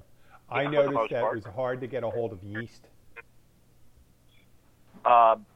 [0.50, 1.38] I Yeah, the noticed that part.
[1.38, 2.86] it was hard to get a hold of yeast.
[5.04, 5.46] Um,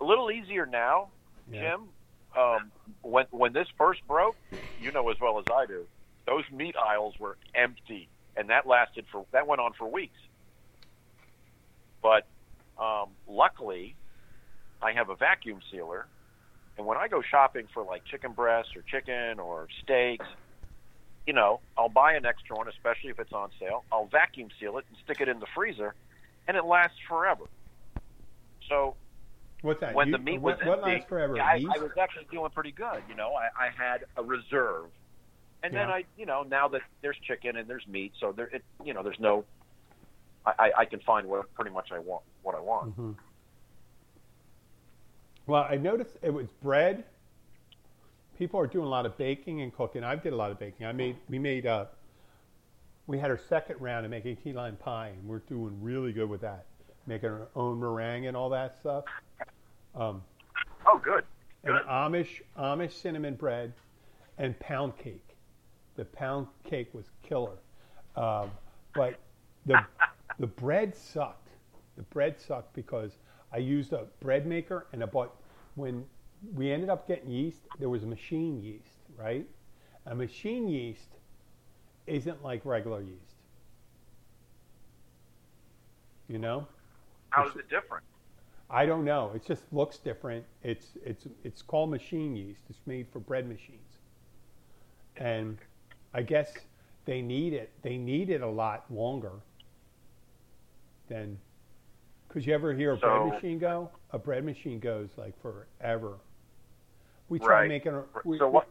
[0.00, 1.08] a little easier now,
[1.50, 1.72] Yeah.
[1.76, 1.88] Jim.
[2.36, 2.70] Um,
[3.02, 4.36] when when this first broke,
[4.80, 5.86] you know as well as I do,
[6.28, 10.18] those meat aisles were empty, and that lasted for that went on for weeks.
[12.02, 12.28] But
[12.78, 13.96] um, luckily,
[14.82, 16.06] I have a vacuum sealer,
[16.76, 20.26] and when I go shopping for like chicken breasts or chicken or steaks,
[21.26, 23.84] you know, I'll buy an extra one, especially if it's on sale.
[23.90, 25.94] I'll vacuum seal it and stick it in the freezer,
[26.46, 27.44] and it lasts forever.
[28.68, 28.96] So
[29.62, 29.94] What's that?
[29.94, 31.40] when Ye- the meat what, was what empty, lasts forever?
[31.40, 31.54] I.
[31.54, 33.02] I was actually doing pretty good.
[33.08, 34.90] You know, I, I had a reserve,
[35.62, 38.64] and then I, you know, now that there's chicken and there's meat, so there, it,
[38.84, 39.44] you know, there's no,
[40.46, 42.90] I, I, can find what pretty much I want, what I want.
[42.90, 43.12] Mm-hmm.
[45.46, 47.04] Well, I noticed it was bread.
[48.38, 50.04] People are doing a lot of baking and cooking.
[50.04, 50.86] I did a lot of baking.
[50.86, 51.86] I made we made uh,
[53.06, 56.28] we had our second round of making key lime pie, and we're doing really good
[56.28, 56.66] with that,
[57.06, 59.04] making our own meringue and all that stuff.
[59.96, 60.22] Um,
[60.86, 61.24] Oh, good.
[61.64, 61.86] and Good.
[61.86, 63.72] Amish Amish cinnamon bread
[64.38, 65.27] and pound cake.
[65.98, 67.58] The pound cake was killer,
[68.14, 68.52] um,
[68.94, 69.18] but
[69.66, 69.84] the
[70.38, 71.48] the bread sucked.
[71.96, 73.18] The bread sucked because
[73.52, 75.34] I used a bread maker and I bought
[75.74, 76.06] when
[76.54, 77.62] we ended up getting yeast.
[77.80, 79.44] There was machine yeast, right?
[80.06, 81.08] A machine yeast
[82.06, 83.36] isn't like regular yeast.
[86.28, 86.68] You know.
[87.30, 88.04] How's it different?
[88.70, 89.32] I don't know.
[89.34, 90.44] It just looks different.
[90.62, 92.62] It's it's it's called machine yeast.
[92.70, 93.98] It's made for bread machines,
[95.16, 95.58] and
[96.14, 96.52] I guess
[97.04, 97.70] they knead it.
[97.82, 99.32] They need it a lot longer
[101.08, 101.38] than.
[102.28, 103.90] Could you ever hear a bread machine go?
[104.10, 106.18] A bread machine goes like forever.
[107.30, 107.68] We try Right.
[107.68, 108.04] making a.
[108.24, 108.68] We, so what?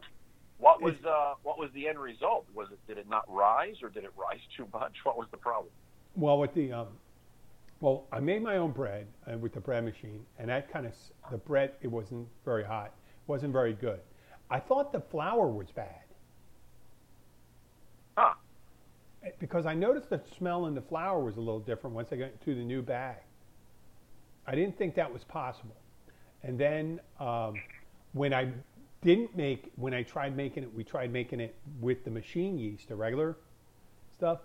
[0.58, 2.46] What was uh, what was the end result?
[2.54, 4.92] Was it did it not rise or did it rise too much?
[5.04, 5.72] What was the problem?
[6.16, 6.88] Well, with the um,
[7.80, 10.92] well, I made my own bread uh, with the bread machine, and that kind of
[11.30, 14.00] the bread it wasn't very hot, it wasn't very good.
[14.50, 16.02] I thought the flour was bad
[19.38, 22.40] because I noticed the smell in the flour was a little different once I got
[22.44, 23.16] to the new bag.
[24.46, 25.76] I didn't think that was possible,
[26.42, 27.54] and then um,
[28.12, 28.50] when I
[29.02, 32.88] didn't make when I tried making it, we tried making it with the machine yeast,
[32.88, 33.36] the regular
[34.16, 34.40] stuff.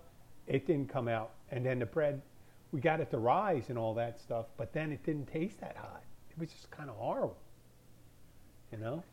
[0.46, 2.22] It didn't come out, and then the bread,
[2.72, 5.78] we got it to rise and all that stuff, but then it didn't taste that
[5.78, 6.04] hot.
[6.30, 7.38] It was just kind of horrible.
[8.72, 9.04] You know,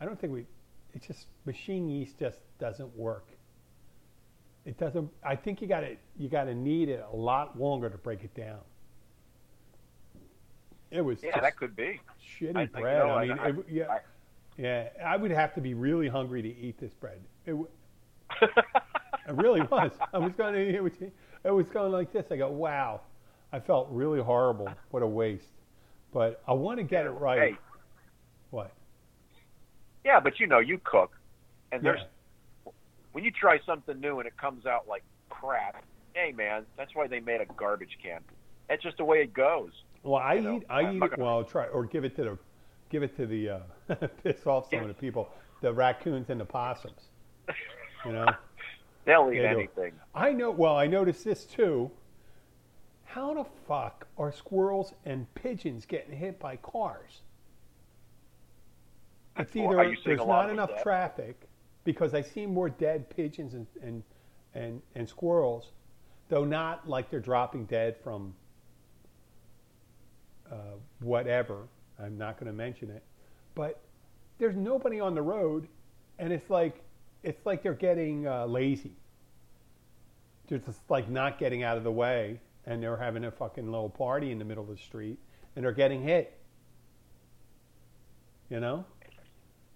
[0.00, 0.46] I don't think we.
[0.94, 3.26] It's just machine yeast just doesn't work.
[4.64, 5.10] It doesn't.
[5.24, 8.22] I think you got to you got to knead it a lot longer to break
[8.24, 8.60] it down.
[10.90, 12.00] It was Yeah, just that could be.
[12.38, 12.98] shitty I bread.
[12.98, 14.00] know, I mean, I- it, yeah, I-
[14.58, 14.88] yeah.
[15.04, 17.20] I would have to be really hungry to eat this bread.
[17.46, 17.54] It,
[18.42, 19.92] it really was.
[20.12, 20.60] I was going to.
[20.68, 20.92] Eat it was,
[21.44, 22.26] it was going like this.
[22.30, 23.00] I go, wow.
[23.52, 24.68] I felt really horrible.
[24.90, 25.44] What a waste.
[26.12, 27.52] But I want to get it right.
[27.52, 27.58] Hey,
[28.50, 28.70] What?
[30.04, 31.18] yeah, but you know, you cook,
[31.70, 32.06] and there's Yeah.
[33.12, 35.84] When you try something new and it comes out like crap.
[36.14, 38.20] Hey, man, that's why they made a garbage can.
[38.68, 39.70] That's just the way it goes.
[40.02, 40.66] Well, I You know, eat.
[40.68, 41.10] I I'm eat it.
[41.10, 42.38] gonna- Well, try or give it to the,
[42.90, 43.60] give it to the, uh,
[44.22, 45.28] piss off some of the people,
[45.60, 47.08] the raccoons and the possums.
[48.04, 48.26] You know.
[49.04, 49.58] They'll eat Yeah, do.
[49.58, 49.92] anything.
[50.14, 50.50] I know.
[50.50, 51.90] Well, I noticed this too.
[53.04, 57.20] How the fuck are squirrels and pigeons getting hit by cars?
[59.38, 61.48] It's either seeing there's not enough traffic
[61.84, 64.02] because I see more dead pigeons and, and
[64.54, 65.72] and and squirrels,
[66.28, 68.34] though not like they're dropping dead from
[70.50, 71.68] uh, whatever.
[71.98, 73.02] I'm not going to mention it,
[73.54, 73.80] but
[74.38, 75.68] there's nobody on the road,
[76.18, 76.82] and it's like
[77.22, 78.92] it's like they're getting uh, lazy.
[80.48, 83.88] They're just like not getting out of the way, and they're having a fucking little
[83.88, 85.18] party in the middle of the street,
[85.56, 86.38] and they're getting hit.
[88.50, 88.84] You know,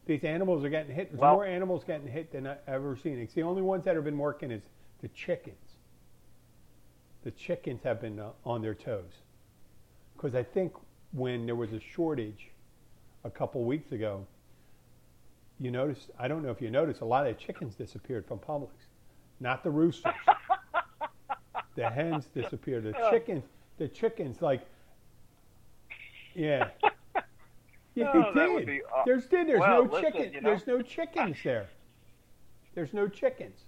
[0.07, 1.11] these animals are getting hit.
[1.11, 3.19] There's Well- more animals getting hit than I've ever seen.
[3.19, 4.63] It's the only ones that have been working is
[5.01, 5.77] the chickens.
[7.25, 9.23] The chickens have been uh, on their toes,
[10.15, 10.73] because I think
[11.13, 12.51] when there was a shortage
[13.25, 14.25] a couple weeks ago,
[15.59, 16.11] you noticed.
[16.19, 18.71] I don't know if you noticed, a lot of the chickens disappeared from Publix,
[19.41, 20.15] not the roosters.
[21.75, 22.85] the hens disappeared.
[22.85, 23.43] The chickens,
[23.79, 24.65] the chickens, like,
[26.35, 26.69] yeah,
[27.97, 28.67] yeah, Oh, they did.
[28.67, 29.49] be aw- there's did.
[29.49, 30.33] There's Well, no listen, chicken.
[30.35, 31.67] you know- There's no chickens there.
[32.75, 33.65] There's no chickens.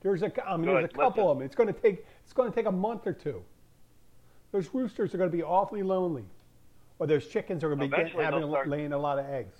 [0.00, 0.48] There's a.
[0.48, 1.30] I mean, there's a couple listen.
[1.30, 1.44] of them.
[1.46, 2.06] It's going to take.
[2.22, 3.42] It's going to take a month or two.
[4.52, 6.24] Those roosters are going to be awfully lonely,
[6.98, 9.26] or those chickens are going to be getting, having a, start- laying a lot of
[9.26, 9.56] eggs.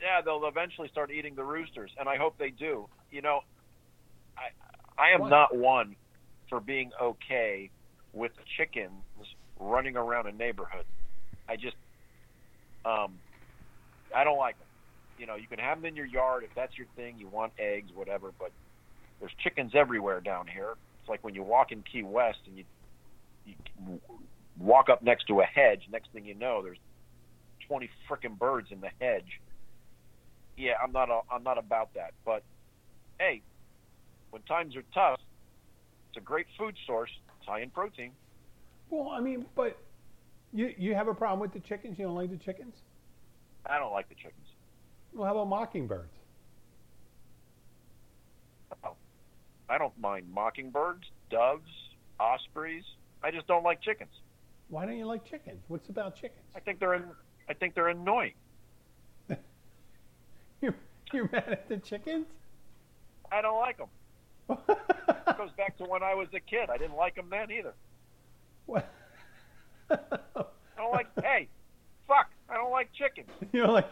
[0.00, 2.88] Yeah, they'll eventually start eating the roosters, and I hope they do.
[3.10, 3.40] You know,
[4.38, 4.48] I
[5.02, 5.28] I am What?
[5.30, 5.96] not one
[6.48, 7.70] for being okay
[8.14, 8.92] with chickens
[9.58, 10.84] running around a neighborhood.
[11.48, 11.76] I just,
[12.84, 13.18] um,
[14.14, 14.68] I don't like them.
[15.18, 17.16] You know, you can have them in your yard if that's your thing.
[17.18, 18.50] You want eggs, whatever, but
[19.20, 20.74] there's chickens everywhere down here.
[21.00, 22.64] It's like when you walk in Key West and you
[23.46, 23.54] you
[24.58, 25.82] walk up next to a hedge.
[25.90, 26.78] Next thing you know, there's
[27.68, 29.40] 20 frickin' birds in the hedge.
[30.56, 32.12] Yeah, I'm not a, I'm not about that.
[32.24, 32.42] But
[33.18, 33.42] hey,
[34.30, 35.20] when times are tough,
[36.08, 37.10] it's a great food source.
[37.38, 38.12] It's high in protein.
[38.90, 39.76] Well, I mean, but
[40.54, 41.98] you you have a problem with the chickens?
[41.98, 42.74] You don't like the chickens?
[43.66, 44.46] I don't like the chickens.
[45.12, 46.12] Well, how about mockingbirds?
[48.84, 48.94] Oh,
[49.68, 51.70] I don't mind mockingbirds, doves,
[52.20, 52.84] ospreys.
[53.22, 54.10] I just don't like chickens.
[54.68, 55.60] Why don't you like chickens?
[55.68, 56.44] What's about chickens?
[56.54, 57.04] I think they're in,
[57.48, 58.34] I think they're annoying.
[60.60, 60.74] You're,
[61.12, 62.26] you're mad at the chickens?
[63.30, 63.88] I don't like them.
[64.48, 64.58] It
[65.38, 66.70] goes back to when I was a kid.
[66.70, 67.74] I didn't like them then either.
[68.66, 68.88] What?
[69.90, 69.96] I
[70.76, 71.06] don't like.
[71.22, 71.48] hey,
[72.06, 72.30] fuck!
[72.48, 73.23] I don't like chickens.
[73.52, 73.90] you don't like?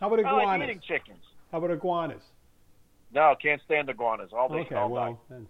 [0.00, 0.64] How about I like iguanas?
[0.68, 1.24] eating chickens.
[1.52, 2.22] How about iguanas?
[3.12, 4.30] No, can't stand iguanas.
[4.32, 5.40] All day, Okay, all well, night.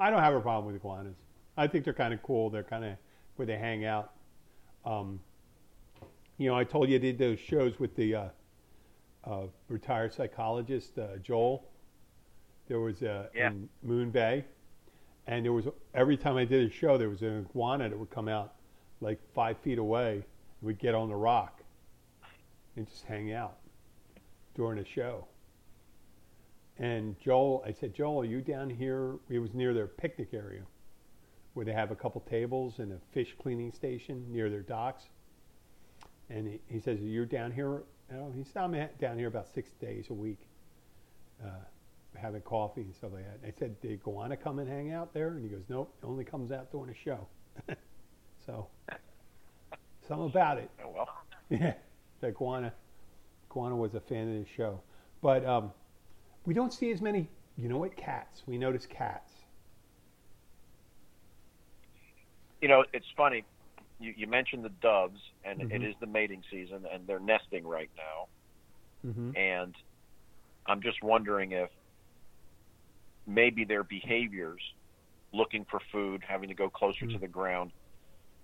[0.00, 1.14] I don't have a problem with iguanas.
[1.56, 2.50] I think they're kind of cool.
[2.50, 2.92] They're kind of
[3.36, 4.12] where they hang out.
[4.84, 5.20] Um,
[6.38, 8.24] you know, I told you I did those shows with the uh,
[9.24, 11.64] uh, retired psychologist uh, Joel.
[12.68, 13.48] There was uh, Yeah.
[13.48, 14.44] in Moon Bay,
[15.26, 18.10] and there was every time I did a show, there was an iguana that would
[18.10, 18.54] come out
[19.00, 20.24] like five feet away.
[20.62, 21.55] We'd get on the rock
[22.76, 23.56] and just hang out
[24.54, 25.26] during a show.
[26.78, 29.14] And Joel, I said, Joel, are you down here?
[29.30, 30.62] It was near their picnic area
[31.54, 35.04] where they have a couple tables and a fish cleaning station near their docks.
[36.28, 37.82] And he, he says, You're down here?
[38.12, 40.38] Know, he said, I'm down here about six days a week
[41.44, 41.48] uh,
[42.14, 43.46] having coffee and stuff like that.
[43.46, 45.28] I said, Did Iguana come and hang out there?
[45.28, 47.26] And he goes, Nope, it only comes out during a show.
[48.46, 48.66] so,
[50.06, 50.70] something about it.
[50.84, 51.08] Oh, well,
[51.50, 51.74] Yeah,
[52.20, 52.72] the iguana,
[53.50, 54.80] iguana was a fan of the show,
[55.22, 55.72] but um,
[56.44, 57.28] we don't see as many.
[57.56, 57.96] You know what?
[57.96, 58.42] Cats.
[58.46, 59.32] We notice cats.
[62.62, 63.44] you know, it's funny.
[64.00, 65.90] You, you mentioned the doves, and it Mhm.
[65.90, 68.28] is the mating season, and they're nesting right now.
[69.10, 69.36] Mm-hmm.
[69.36, 69.74] And
[70.66, 71.70] I'm just wondering if
[73.26, 74.60] maybe their behaviors,
[75.32, 77.72] looking for food, having to go closer to the ground,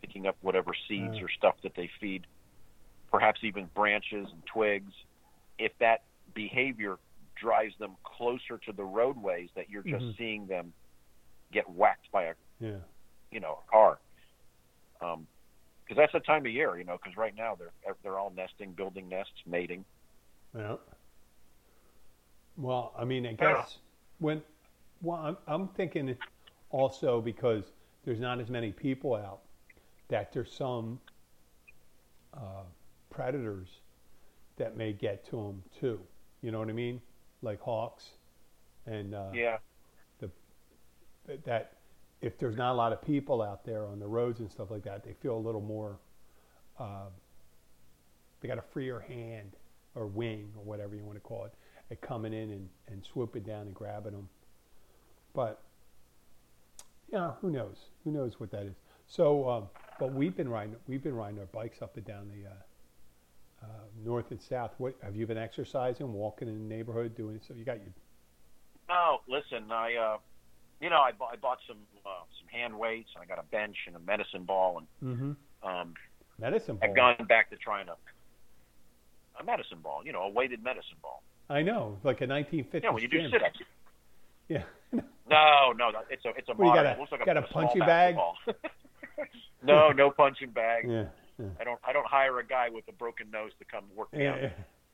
[0.03, 1.25] picking up whatever seeds Uh.
[1.25, 2.27] or stuff that they feed,
[3.13, 4.93] perhaps even branches and twigs,
[5.59, 6.03] if that
[6.35, 6.97] behavior
[7.37, 10.17] drives them closer to the roadways that you're just Mhm.
[10.17, 10.73] seeing them
[11.53, 12.81] get whacked by a Yeah.
[13.31, 14.01] you know a car.
[15.01, 15.27] Um,
[15.85, 16.97] because that's the time of year, you know.
[16.97, 19.85] Because right now they're they're all nesting, building nests, mating.
[20.55, 20.77] Yeah.
[22.57, 23.57] Well, I mean, I don't know.
[23.59, 23.79] guess
[24.19, 24.43] when,
[25.01, 26.19] well, I'm, I'm thinking it
[26.71, 27.73] also because
[28.05, 29.43] there's not as many people out,
[30.09, 31.01] that there's some
[32.35, 32.65] uh,
[33.13, 33.69] predators
[34.57, 36.01] that may get to them too.
[36.43, 37.01] You know what I mean?
[37.43, 38.11] Like hawks,
[38.87, 39.59] and uh, Yeah.
[41.27, 41.77] that- that
[42.21, 44.83] if there's not a lot of people out there on the roads and stuff like
[44.83, 45.99] that, they feel a little more.
[46.79, 47.07] Uh,
[48.41, 49.53] they got a freer hand
[49.95, 51.55] or wing or whatever you want to call it
[51.93, 54.29] at coming in and, and swooping down and grabbing them.
[55.33, 55.61] But
[57.09, 57.77] yeah, who knows?
[58.05, 58.75] Who knows what that is?
[59.07, 59.69] So, um,
[60.01, 62.55] but we've been riding we've been riding our bikes up and down the uh,
[63.63, 63.67] uh,
[64.05, 64.73] north and south.
[64.79, 67.41] What have you been exercising, walking in the neighborhood, doing?
[67.47, 67.93] So you got your
[68.91, 70.17] Oh, listen, I uh,
[70.81, 72.09] you know, I, bought I bought some uh,
[72.41, 73.11] some hand weights.
[73.21, 75.95] I got a bench and a medicine ball, and um,
[76.39, 76.91] medicine ball.
[76.91, 77.93] I've gone back to trying to
[79.41, 80.03] a medicine ball.
[80.05, 81.23] You know, a weighted medicine ball.
[81.49, 83.31] I know, like a 1950s Yeah, when you do gym.
[83.31, 83.59] sit-ups.
[84.49, 84.63] Yeah.
[85.31, 87.81] No, no, it's a it's a What, you got a- like got a a, punching
[87.81, 88.17] bag?
[89.63, 90.85] no, no punching bag.
[90.91, 91.05] yeah.
[91.39, 91.47] Yeah.
[91.61, 94.25] I don't I don't hire a guy with a broken nose to come work me
[94.25, 94.51] Yeah.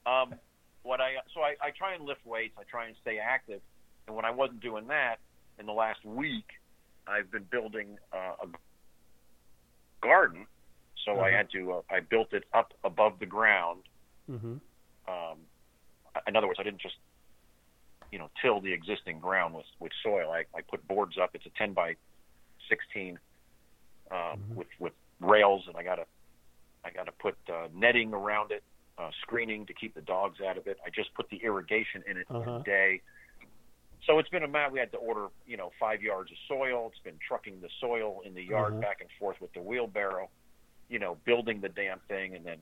[0.07, 0.23] out.
[0.23, 0.35] Um,
[0.83, 2.55] what I so I, I try and lift weights.
[2.59, 3.61] I try and stay active.
[4.07, 5.17] And when I wasn't doing that,
[5.59, 6.47] in the last week,
[7.07, 8.47] I've been building uh, a
[10.03, 10.47] garden.
[11.05, 11.37] So I Uh-huh.
[11.39, 13.83] had to uh, I built it up above the ground.
[14.31, 14.61] Mhm.
[15.09, 15.39] Um,
[16.27, 16.97] in other words, I didn't just
[18.13, 20.31] you know till the existing ground with with soil.
[20.31, 21.31] I, I put boards up.
[21.35, 21.97] It's a ten by
[22.69, 23.19] sixteen
[24.11, 26.07] um, with with rails, and I got to
[26.85, 28.63] I got to put uh, netting around it,
[28.99, 30.79] uh, screening to keep the dogs out of it.
[30.87, 32.59] I just put the irrigation in it Uh-huh.
[32.59, 33.01] today.
[34.07, 34.73] So it's been a matter.
[34.73, 36.89] We had to order, you know, five yards of soil.
[36.93, 38.81] It's been trucking the soil in the yard Uh-huh.
[38.81, 40.31] back and forth with the wheelbarrow,
[40.89, 42.59] you know, building the damn thing, and then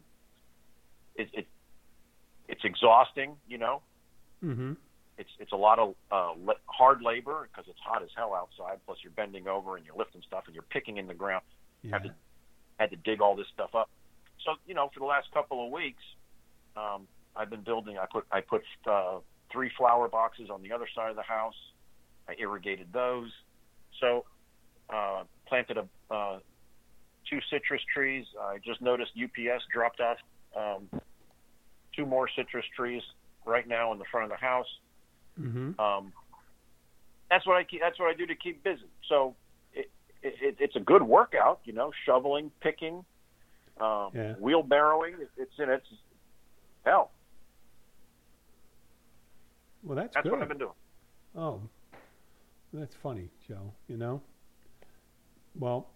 [1.15, 1.47] it, it
[2.49, 3.83] it's exhausting, you know.
[4.43, 4.77] Mhm.
[5.19, 8.79] It's it's a lot of uh, le- hard labor because it's hot as hell outside.
[8.87, 11.45] Plus, you're bending over and you're lifting stuff and you're picking in the ground.
[11.83, 11.93] Yeah.
[11.93, 12.15] Had to
[12.79, 13.89] had to dig all this stuff up.
[14.45, 16.03] So you know, for the last couple of weeks,
[16.77, 17.99] um, I've been building.
[17.99, 19.19] I put I put uh,
[19.53, 21.57] three flower boxes on the other side of the house.
[22.29, 23.31] I irrigated those.
[24.01, 24.25] So
[24.91, 26.39] uh, planted a uh,
[27.29, 28.25] two citrus trees.
[28.41, 30.19] I just noticed UPS dropped off
[30.57, 30.89] um,
[31.95, 33.03] two more citrus trees
[33.45, 34.67] right now in the front of the house.
[35.41, 35.79] Mhm.
[35.79, 36.13] Um,
[37.31, 38.87] that's what I keep, that's what I do to keep busy.
[39.09, 39.35] So
[39.75, 39.91] it,
[40.23, 43.05] it, it's a good workout, you know, shoveling, picking,
[43.81, 44.35] um, Yeah.
[44.35, 45.15] wheelbarrowing.
[45.37, 45.87] It's in it's
[46.85, 47.11] hell.
[49.83, 50.33] Well, that's, That's good.
[50.33, 50.73] what I've been doing.
[51.37, 51.61] Oh,
[52.73, 53.73] that's funny, Joe.
[53.89, 54.23] You know.
[55.55, 55.91] Well,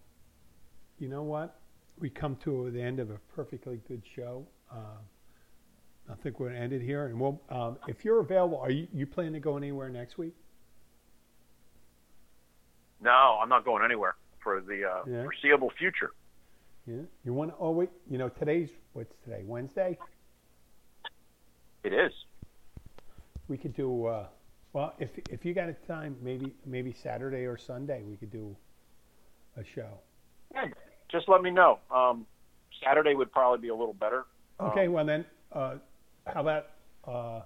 [0.99, 1.59] you know what?
[1.99, 4.47] We come to the end of a perfectly good show.
[4.71, 4.99] Uh,
[6.11, 7.41] I think we're gonna end it here, and we'll.
[7.49, 10.35] Um, if you're available, are you you planning to go anywhere next week?
[13.01, 15.25] No, I'm not going anywhere for the uh, Yeah.
[15.25, 16.13] foreseeable future.
[16.87, 17.03] Yeah.
[17.25, 17.57] You want to?
[17.59, 17.91] Oh wait.
[18.09, 19.43] You know today's what's today?
[19.45, 19.99] Wednesday.
[21.85, 22.13] It is.
[23.49, 24.07] We could do.
[24.07, 24.27] Uh,
[24.73, 28.57] well, if if you got a time, maybe maybe Saturday or Sunday, we could do
[29.57, 29.99] a show.
[30.55, 30.67] Yeah,
[31.11, 31.79] just let me know.
[31.91, 32.27] Um,
[32.85, 34.25] Saturday would probably be a little better.
[34.61, 35.75] Okay, Um, well then, uh,
[36.27, 36.67] how about
[37.07, 37.41] uh,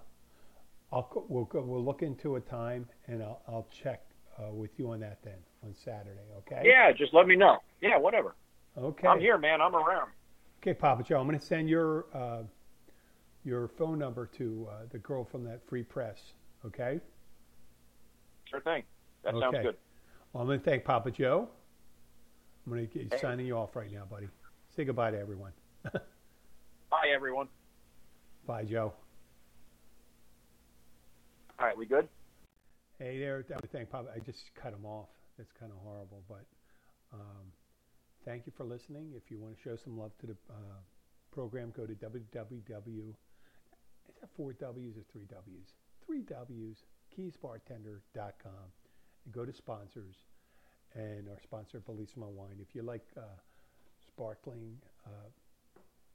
[0.92, 4.02] I'll we'll go, we'll look into a time and I'll I'll check
[4.38, 6.20] uh, with you on that then on Saturday.
[6.38, 6.62] Okay.
[6.64, 7.58] yeah, just let me know.
[7.80, 8.34] Yeah, whatever.
[8.76, 9.06] Okay.
[9.06, 9.60] I'm here, man.
[9.60, 10.10] I'm around.
[10.60, 12.42] Okay, Papa Joe, I'm going to send your uh,
[13.44, 16.18] your phone number to uh, the girl from that free press.
[16.64, 17.00] Okay.
[18.46, 18.82] Sure thing.
[19.22, 19.76] That sounds good.
[20.32, 21.48] Well, I'm going to thank Papa Joe.
[22.66, 23.20] I'm going to get Hey.
[23.20, 24.28] signing you off right now, buddy.
[24.74, 25.52] Say goodbye to everyone.
[25.92, 27.48] Bye, everyone.
[28.46, 28.92] Bye, Joe.
[31.58, 32.08] All right, we good?
[32.98, 34.08] Hey there, I would thank Papa.
[34.14, 35.08] I just cut him off.
[35.36, 36.44] That's kind of horrible, but
[37.12, 37.52] um,
[38.24, 39.12] thank you for listening.
[39.16, 40.80] If you want to show some love to the uh,
[41.32, 43.14] program, go to www.
[44.08, 45.74] Is that four W's or three W's?
[46.04, 46.84] Three W's.
[47.16, 48.68] Keysbartender.com
[49.24, 50.16] and go to sponsors
[50.94, 52.58] and our sponsor Bellissimo Wine.
[52.60, 53.38] If you like uh,
[54.06, 55.28] sparkling uh,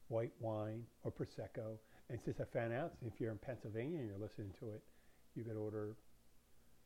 [0.07, 1.77] white wine or prosecco,
[2.09, 4.81] and since I found out if you're in Pennsylvania and you're listening to it,
[5.35, 5.95] you could order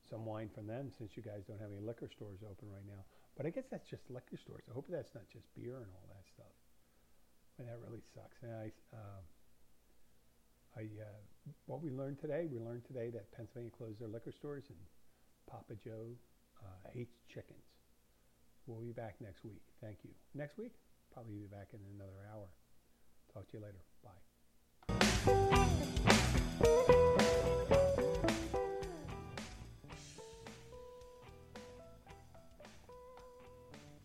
[0.09, 3.03] some wine from them since you guys don't have any liquor stores open right now.
[3.35, 4.63] But I guess that's just liquor stores.
[4.69, 6.53] I hope that's not just beer and all that stuff.
[7.57, 8.41] And that really sucks.
[8.41, 9.23] And I, um,
[10.77, 11.21] I, uh,
[11.65, 14.77] what we learned today, we learned today that Pennsylvania closed their liquor stores and
[15.49, 16.15] Papa Joe
[16.61, 17.65] uh, hates chickens.
[18.65, 19.61] We'll be back next week.
[19.81, 20.11] Thank you.
[20.33, 20.71] Next week,
[21.11, 22.47] probably be back in another hour.
[23.33, 23.83] Talk to you later.
[24.03, 24.21] Bye.